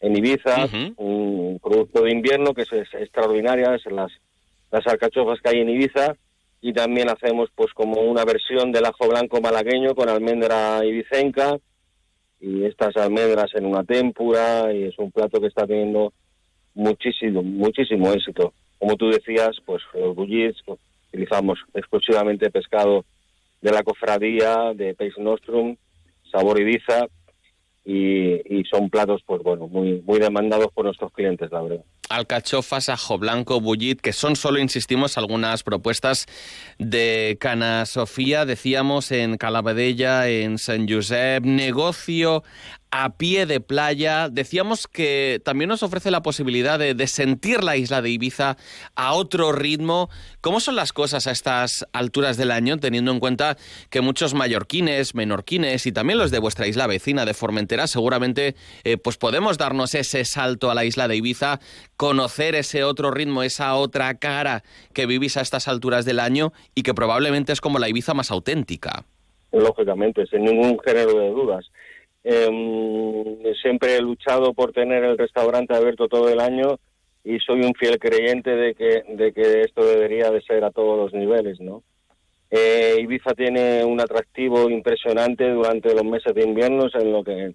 en 0.00 0.16
Ibiza, 0.16 0.68
un 0.96 1.58
producto 1.62 2.02
de 2.02 2.12
invierno 2.12 2.54
que 2.54 2.62
es, 2.62 2.72
extraordinaria, 2.72 3.74
es 3.74 3.84
las, 3.86 4.12
las 4.70 4.86
alcachofas 4.86 5.40
que 5.40 5.50
hay 5.50 5.60
en 5.60 5.70
Ibiza, 5.70 6.14
y 6.62 6.72
también 6.72 7.08
hacemos 7.08 7.48
pues 7.54 7.72
como 7.72 8.02
una 8.02 8.24
versión 8.24 8.70
del 8.70 8.84
ajo 8.84 9.08
blanco 9.08 9.40
malagueño 9.40 9.94
con 9.94 10.08
almendra 10.08 10.84
ibicenca, 10.84 11.58
y 12.38 12.64
estas 12.64 12.96
almendras 12.96 13.54
en 13.54 13.66
una 13.66 13.84
témpura, 13.84 14.72
y 14.72 14.84
es 14.84 14.98
un 14.98 15.10
plato 15.10 15.40
que 15.40 15.46
está 15.46 15.66
teniendo 15.66 16.12
muchísimo, 16.74 17.42
muchísimo 17.42 18.12
éxito. 18.12 18.52
Como 18.78 18.96
tú 18.96 19.10
decías, 19.10 19.56
pues 19.66 19.82
los 19.94 20.16
utilizamos 20.16 21.58
exclusivamente 21.74 22.50
pescado 22.50 23.04
de 23.60 23.70
la 23.72 23.82
cofradía 23.82 24.72
de 24.74 24.94
Peix 24.94 25.16
Nostrum, 25.18 25.76
Sabor 26.30 26.60
Ibiza, 26.60 27.06
y, 27.84 28.62
son 28.70 28.90
platos, 28.90 29.22
pues 29.26 29.42
bueno, 29.42 29.66
muy, 29.66 30.02
muy 30.02 30.18
demandados 30.18 30.68
por 30.72 30.84
nuestros 30.84 31.12
clientes, 31.12 31.50
la 31.50 31.62
verdad. 31.62 31.84
Alcachofas, 32.08 32.88
ajo 32.88 33.18
blanco, 33.18 33.60
bullit, 33.60 34.00
que 34.00 34.12
son 34.12 34.36
solo, 34.36 34.58
insistimos, 34.58 35.16
algunas 35.16 35.62
propuestas 35.62 36.26
de 36.78 37.36
Cana 37.40 37.86
Sofía, 37.86 38.44
decíamos 38.44 39.12
en 39.12 39.36
Calabadella, 39.36 40.28
en 40.28 40.58
San 40.58 40.88
Josep, 40.88 41.44
negocio 41.44 42.42
a 42.90 43.16
pie 43.16 43.46
de 43.46 43.60
playa. 43.60 44.28
Decíamos 44.28 44.86
que 44.86 45.40
también 45.44 45.68
nos 45.68 45.82
ofrece 45.82 46.10
la 46.10 46.22
posibilidad 46.22 46.78
de, 46.78 47.06
sentir 47.06 47.64
la 47.64 47.76
isla 47.76 48.02
de 48.02 48.10
Ibiza 48.10 48.56
a 48.94 49.12
otro 49.14 49.52
ritmo. 49.52 50.10
¿Cómo 50.40 50.60
son 50.60 50.76
las 50.76 50.92
cosas 50.92 51.26
a 51.26 51.30
estas 51.30 51.86
alturas 51.92 52.36
del 52.36 52.50
año, 52.50 52.78
teniendo 52.78 53.12
en 53.12 53.20
cuenta 53.20 53.56
que 53.90 54.00
muchos 54.00 54.34
mallorquines, 54.34 55.14
menorquines 55.14 55.86
y 55.86 55.92
también 55.92 56.18
los 56.18 56.30
de 56.30 56.38
vuestra 56.38 56.66
isla 56.66 56.86
vecina 56.86 57.24
de 57.24 57.34
Formentera 57.34 57.86
seguramente 57.86 58.54
eh, 58.84 58.96
pues 58.96 59.16
podemos 59.16 59.58
darnos 59.58 59.94
ese 59.94 60.24
salto 60.24 60.70
a 60.70 60.74
la 60.74 60.84
isla 60.84 61.08
de 61.08 61.16
Ibiza, 61.16 61.60
conocer 61.96 62.54
ese 62.54 62.84
otro 62.84 63.10
ritmo, 63.10 63.42
esa 63.42 63.74
otra 63.74 64.14
cara 64.14 64.62
que 64.92 65.06
vivís 65.06 65.36
a 65.36 65.40
estas 65.40 65.68
alturas 65.68 66.04
del 66.04 66.20
año 66.20 66.52
y 66.74 66.82
que 66.82 66.94
probablemente 66.94 67.52
es 67.52 67.60
como 67.60 67.78
la 67.78 67.88
Ibiza 67.88 68.14
más 68.14 68.30
auténtica? 68.30 69.04
Lógicamente, 69.52 70.26
sin 70.26 70.44
ningún 70.44 70.78
género 70.84 71.18
de 71.18 71.30
dudas. 71.30 71.70
Eh, 72.22 73.54
siempre 73.62 73.96
he 73.96 74.00
luchado 74.00 74.52
por 74.52 74.72
tener 74.72 75.04
el 75.04 75.16
restaurante 75.16 75.74
abierto 75.74 76.08
todo 76.08 76.28
el 76.28 76.40
año 76.40 76.78
y 77.24 77.38
soy 77.40 77.62
un 77.62 77.74
fiel 77.74 77.98
creyente 77.98 78.50
de 78.50 78.74
que, 78.74 79.02
de 79.08 79.32
que 79.32 79.62
esto 79.62 79.84
debería 79.84 80.30
de 80.30 80.42
ser 80.42 80.64
a 80.64 80.70
todos 80.70 80.98
los 80.98 81.12
niveles, 81.12 81.60
¿no? 81.60 81.82
Eh, 82.50 82.96
Ibiza 83.00 83.32
tiene 83.34 83.84
un 83.84 84.00
atractivo 84.00 84.68
impresionante 84.68 85.48
durante 85.48 85.94
los 85.94 86.04
meses 86.04 86.34
de 86.34 86.42
invierno, 86.42 86.86
en 86.92 87.12
lo 87.12 87.22
que 87.22 87.54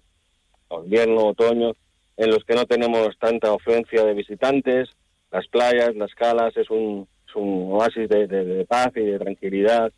invierno, 0.70 1.26
otoño, 1.26 1.72
en 2.16 2.30
los 2.30 2.44
que 2.44 2.54
no 2.54 2.64
tenemos 2.64 3.16
tanta 3.18 3.52
ofensa 3.52 4.04
de 4.04 4.14
visitantes, 4.14 4.88
las 5.30 5.46
playas, 5.48 5.94
las 5.96 6.14
calas, 6.14 6.56
es 6.56 6.70
un, 6.70 7.06
oasis 7.34 8.08
de, 8.08 8.26
de, 8.26 8.64
paz 8.64 8.90
y 8.96 9.00
de 9.00 9.18
tranquilidad. 9.18 9.92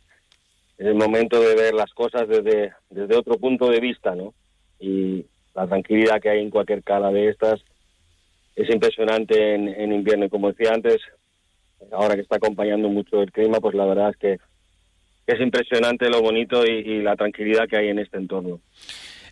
Es 0.77 0.85
el 0.85 0.95
momento 0.95 1.39
de 1.39 1.55
ver 1.55 1.73
las 1.73 1.91
cosas 1.93 2.27
desde, 2.27 2.73
desde 2.89 3.15
otro 3.15 3.37
punto 3.37 3.69
de 3.69 3.79
vista, 3.79 4.13
¿no? 4.15 4.33
Y 4.79 5.25
la 5.55 5.67
tranquilidad 5.67 6.21
que 6.21 6.29
hay 6.29 6.41
en 6.41 6.49
cualquier 6.49 6.83
cala 6.83 7.11
de 7.11 7.29
estas 7.29 7.61
es 8.55 8.69
impresionante 8.69 9.55
en, 9.55 9.93
invierno. 9.93 10.25
Y 10.25 10.29
como 10.29 10.51
decía 10.51 10.73
antes, 10.73 10.97
ahora 11.91 12.15
que 12.15 12.21
está 12.21 12.37
acompañando 12.37 12.89
mucho 12.89 13.21
el 13.21 13.31
clima, 13.31 13.59
pues 13.59 13.75
la 13.75 13.85
verdad 13.85 14.09
es 14.11 14.17
que 14.17 14.37
es 15.27 15.39
impresionante 15.39 16.09
lo 16.09 16.21
bonito 16.21 16.65
y 16.65 17.01
la 17.01 17.15
tranquilidad 17.15 17.67
que 17.67 17.77
hay 17.77 17.89
en 17.89 17.99
este 17.99 18.17
entorno. 18.17 18.59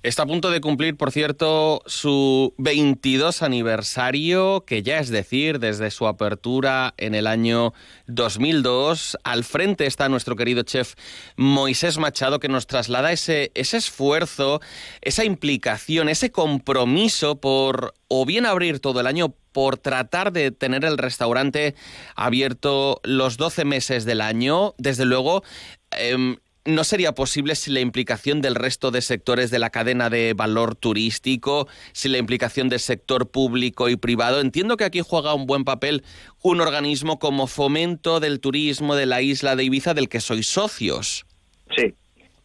Está 0.03 0.23
a 0.23 0.25
punto 0.27 0.51
de 0.51 0.61
cumplir, 0.61 0.95
por 0.95 1.11
cierto, 1.11 1.81
su 1.85 2.53
22 2.57 3.41
aniversario, 3.41 4.63
que 4.65 4.83
ya 4.83 4.99
es 4.99 5.09
decir, 5.09 5.59
desde 5.59 5.89
su 5.89 6.07
apertura 6.07 6.93
en 6.97 7.15
el 7.15 7.25
año 7.25 7.73
2002. 8.05 9.17
Al 9.23 9.43
frente 9.43 9.87
está 9.87 10.07
nuestro 10.07 10.35
querido 10.35 10.61
chef 10.63 10.93
Moisés 11.35 11.97
Machado, 11.97 12.39
que 12.39 12.47
nos 12.47 12.67
traslada 12.67 13.11
ese, 13.11 13.51
esfuerzo, 13.55 14.61
esa 15.01 15.25
implicación, 15.25 16.09
ese 16.09 16.31
compromiso 16.31 17.39
por 17.39 17.93
o 18.07 18.25
bien 18.25 18.45
abrir 18.45 18.79
todo 18.79 18.99
el 18.99 19.07
año 19.07 19.33
por 19.51 19.77
tratar 19.77 20.31
de 20.31 20.51
tener 20.51 20.85
el 20.85 20.97
restaurante 20.97 21.75
abierto 22.15 23.01
los 23.03 23.37
12 23.37 23.65
meses 23.65 24.05
del 24.05 24.21
año. 24.21 24.75
Desde 24.77 25.05
luego, 25.05 25.43
em, 25.91 26.37
no 26.67 26.83
sería 26.83 27.13
posible 27.13 27.55
sin 27.55 27.73
la 27.73 27.79
implicación 27.79 28.41
del 28.41 28.55
resto 28.55 28.91
de 28.91 29.01
sectores 29.01 29.51
de 29.51 29.59
la 29.59 29.69
cadena 29.69 30.09
de 30.09 30.33
valor 30.33 30.75
turístico, 30.75 31.67
sin 31.93 32.11
la 32.11 32.17
implicación 32.17 32.69
del 32.69 32.79
sector 32.79 33.31
público 33.31 33.89
y 33.89 33.95
privado. 33.95 34.41
Entiendo 34.41 34.77
que 34.77 34.83
aquí 34.83 35.01
juega 35.01 35.33
un 35.33 35.47
buen 35.47 35.63
papel 35.63 36.03
un 36.43 36.61
organismo 36.61 37.19
como 37.19 37.47
Fomento 37.47 38.19
del 38.19 38.39
Turismo 38.39 38.95
de 38.95 39.05
la 39.05 39.21
isla 39.21 39.55
de 39.55 39.63
Ibiza, 39.63 39.93
del 39.93 40.09
que 40.09 40.19
sois 40.19 40.47
socios. 40.47 41.25
Sí, 41.75 41.93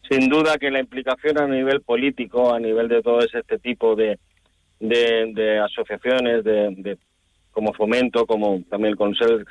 sin 0.09 0.29
duda 0.29 0.57
que 0.59 0.71
la 0.71 0.81
implicación 0.81 1.39
a 1.39 1.47
nivel 1.47 1.83
político, 1.83 2.55
a 2.55 2.61
nivel 2.61 2.89
de 2.89 3.03
todo 3.03 3.21
este 3.21 3.59
tipo 3.59 3.95
de, 3.95 4.19
de, 4.81 5.59
asociaciones, 5.59 6.43
de, 6.45 6.97
como 7.51 7.73
Fomento, 7.75 8.27
como 8.27 8.63
también 8.71 8.93
el 8.93 8.97
Consejo 8.97 9.39
de 9.39 9.45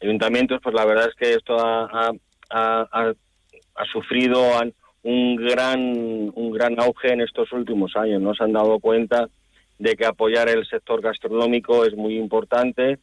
Ayuntamientos, 0.00 0.60
pues 0.62 0.74
la 0.74 0.84
verdad 0.84 1.08
es 1.08 1.14
que 1.14 1.34
esto 1.34 1.56
ha 1.58 2.10
ha 2.52 3.12
sufrido 3.92 4.40
un 5.02 5.36
gran, 5.36 5.80
un 6.34 6.52
gran 6.52 6.80
auge 6.80 7.12
en 7.12 7.20
estos 7.20 7.52
últimos 7.52 7.96
años. 7.96 8.20
No 8.22 8.34
se 8.34 8.44
han 8.44 8.52
dado 8.52 8.78
cuenta 8.78 9.28
de 9.78 9.94
que 9.94 10.06
apoyar 10.06 10.48
el 10.48 10.66
sector 10.66 11.00
gastronómico 11.00 11.84
es 11.84 11.96
muy 11.96 12.16
importante 12.16 12.98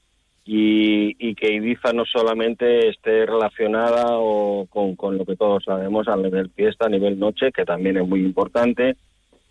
y, 0.46 1.36
que 1.36 1.54
Ibiza 1.54 1.94
no 1.94 2.06
solamente 2.06 2.90
esté 2.90 3.26
relacionada 3.26 4.18
o 4.18 4.66
con, 4.68 5.18
lo 5.18 5.26
que 5.26 5.36
todos 5.36 5.64
sabemos 5.64 6.08
a 6.08 6.16
nivel 6.16 6.50
fiesta, 6.50 6.88
a 6.88 6.90
nivel 6.90 7.20
noche, 7.20 7.52
que 7.52 7.66
también 7.66 7.98
es 7.98 8.08
muy 8.08 8.22
importante, 8.22 8.96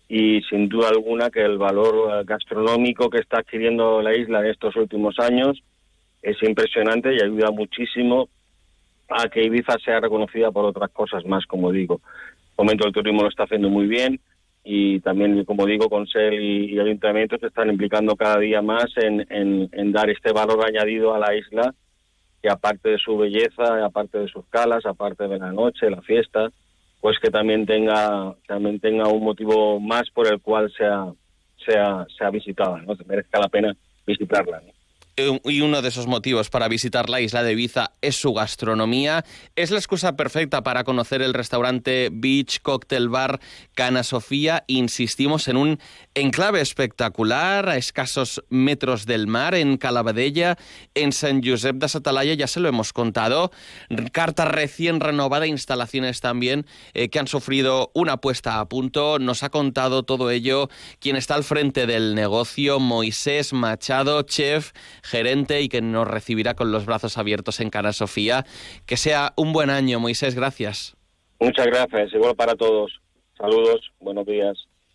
y 0.09 0.41
sin 0.49 0.67
duda 0.67 0.89
alguna 0.89 1.29
que 1.29 1.41
el 1.41 1.57
valor 1.57 2.25
gastronómico 2.25 3.09
que 3.09 3.19
está 3.19 3.39
adquiriendo 3.39 4.01
la 4.01 4.13
isla 4.13 4.39
en 4.41 4.47
estos 4.47 4.75
últimos 4.75 5.17
años 5.19 5.61
es 6.21 6.35
impresionante 6.43 7.13
y 7.13 7.21
ayuda 7.21 7.51
muchísimo 7.51 8.27
a 9.09 9.27
que 9.29 9.43
Ibiza 9.43 9.77
sea 9.83 9.99
reconocida 9.99 10.51
por 10.51 10.65
otras 10.65 10.91
cosas 10.91 11.25
más, 11.25 11.45
como 11.45 11.71
digo. 11.71 12.01
El 12.57 12.65
momento 12.65 12.85
del 12.85 12.93
turismo 12.93 13.23
lo 13.23 13.29
está 13.29 13.43
haciendo 13.43 13.69
muy 13.69 13.87
bien 13.87 14.19
y 14.63 14.99
también, 14.99 15.45
como 15.45 15.65
digo, 15.65 15.89
Consel 15.89 16.33
y, 16.33 16.73
y 16.73 16.79
ayuntamientos 16.79 17.39
se 17.39 17.47
están 17.47 17.69
implicando 17.69 18.15
cada 18.15 18.37
día 18.39 18.61
más 18.61 18.85
en, 18.97 19.91
dar 19.91 20.09
este 20.09 20.31
valor 20.31 20.63
añadido 20.65 21.13
a 21.13 21.19
la 21.19 21.35
isla, 21.35 21.73
que 22.41 22.49
aparte 22.49 22.89
de 22.89 22.97
su 22.97 23.17
belleza, 23.17 23.83
aparte 23.83 24.19
de 24.19 24.27
sus 24.27 24.45
calas, 24.49 24.85
aparte 24.85 25.27
de 25.27 25.39
la 25.39 25.51
noche, 25.51 25.89
la 25.89 26.01
fiesta, 26.01 26.49
pues 27.01 27.17
que 27.19 27.29
también 27.31 27.65
tenga 27.65 28.35
también 28.47 28.79
tenga 28.79 29.07
un 29.07 29.23
motivo 29.23 29.79
más 29.79 30.09
por 30.11 30.27
el 30.27 30.41
cual 30.41 30.71
sea 30.77 31.05
sea 31.65 32.05
sea 32.17 32.29
visitada, 32.29 32.81
no 32.81 32.95
se 32.95 33.05
merezca 33.05 33.39
la 33.39 33.47
pena 33.47 33.75
visitarla. 34.05 34.61
Eh, 34.67 34.73
y 35.43 35.61
uno 35.61 35.81
de 35.81 35.89
esos 35.89 36.07
motivos 36.07 36.49
para 36.49 36.67
visitar 36.67 37.09
la 37.09 37.21
isla 37.21 37.43
de 37.43 37.51
Ibiza 37.51 37.91
es 38.01 38.15
su 38.15 38.33
gastronomía. 38.33 39.25
Es 39.55 39.71
la 39.71 39.77
excusa 39.77 40.15
perfecta 40.15 40.63
para 40.63 40.83
conocer 40.83 41.21
el 41.21 41.33
restaurante 41.33 42.09
Beach 42.11 42.61
Cocktail 42.61 43.09
Bar 43.09 43.39
Cana 43.73 44.03
Sofía. 44.03 44.63
Insistimos 44.67 45.47
en 45.47 45.57
un 45.57 45.79
enclave 46.15 46.61
espectacular 46.61 47.69
a 47.69 47.77
escasos 47.77 48.43
metros 48.49 49.05
del 49.05 49.27
mar 49.27 49.55
en 49.55 49.77
Calabadella, 49.77 50.57
en 50.95 51.11
San 51.11 51.43
Josep 51.43 51.75
de 51.77 51.89
Satalaya, 51.89 52.33
ya 52.33 52.47
se 52.47 52.59
lo 52.59 52.69
hemos 52.69 52.93
contado. 52.93 53.51
Carta 54.11 54.45
recién 54.45 54.99
renovada, 54.99 55.47
instalaciones 55.47 56.21
también 56.21 56.65
eh, 56.93 57.09
que 57.09 57.19
han 57.19 57.27
sufrido 57.27 57.91
una 57.93 58.17
puesta 58.17 58.59
a 58.59 58.69
punto. 58.69 59.19
Nos 59.19 59.43
ha 59.43 59.49
contado 59.49 60.03
todo 60.03 60.31
ello 60.31 60.69
quien 60.99 61.15
está 61.15 61.35
al 61.35 61.43
frente 61.43 61.87
del 61.87 62.15
negocio, 62.15 62.79
Moisés 62.79 63.53
Machado, 63.53 64.21
chef 64.23 64.71
gerente 65.09 65.61
y 65.61 65.69
que 65.69 65.81
nos 65.81 66.07
recibirá 66.07 66.53
con 66.53 66.71
los 66.71 66.85
brazos 66.85 67.17
abiertos 67.17 67.59
en 67.59 67.69
Cana 67.69 67.93
Sofía. 67.93 68.45
Que 68.85 68.97
sea 68.97 69.33
un 69.35 69.51
buen 69.51 69.69
año, 69.69 69.99
Moisés, 69.99 70.35
gracias. 70.35 70.95
Muchas 71.39 71.67
gracias, 71.67 72.13
igual 72.13 72.35
para 72.35 72.55
todos. 72.55 73.01
Saludos, 73.37 73.91
buenos 73.99 74.25
días. 74.25 74.68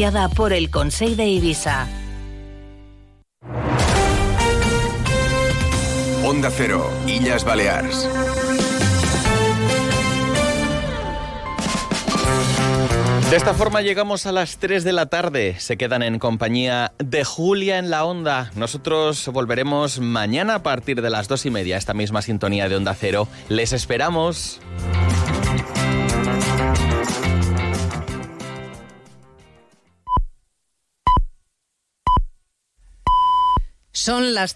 financiada 0.00 0.30
por 0.30 0.54
el 0.54 0.70
Consejo 0.70 1.16
de 1.16 1.26
Ibiza. 1.26 1.86
Onda 6.24 6.50
Cero, 6.50 6.88
Illas 7.06 7.44
Balears. 7.44 8.08
De 13.28 13.36
esta 13.36 13.52
forma 13.52 13.82
llegamos 13.82 14.24
a 14.24 14.32
las 14.32 14.56
3 14.56 14.84
de 14.84 14.92
la 14.92 15.06
tarde. 15.06 15.56
Se 15.58 15.76
quedan 15.76 16.02
en 16.02 16.18
compañía 16.18 16.92
de 16.98 17.22
Julia 17.24 17.78
en 17.78 17.90
la 17.90 18.06
Onda. 18.06 18.50
Nosotros 18.54 19.28
volveremos 19.28 20.00
mañana 20.00 20.54
a 20.54 20.62
partir 20.62 21.02
de 21.02 21.10
las 21.10 21.28
2 21.28 21.44
y 21.44 21.50
media, 21.50 21.76
esta 21.76 21.92
misma 21.92 22.22
sintonía 22.22 22.70
de 22.70 22.76
Onda 22.76 22.94
Cero. 22.94 23.28
Les 23.50 23.74
esperamos. 23.74 24.60
Son 34.02 34.32
las 34.32 34.48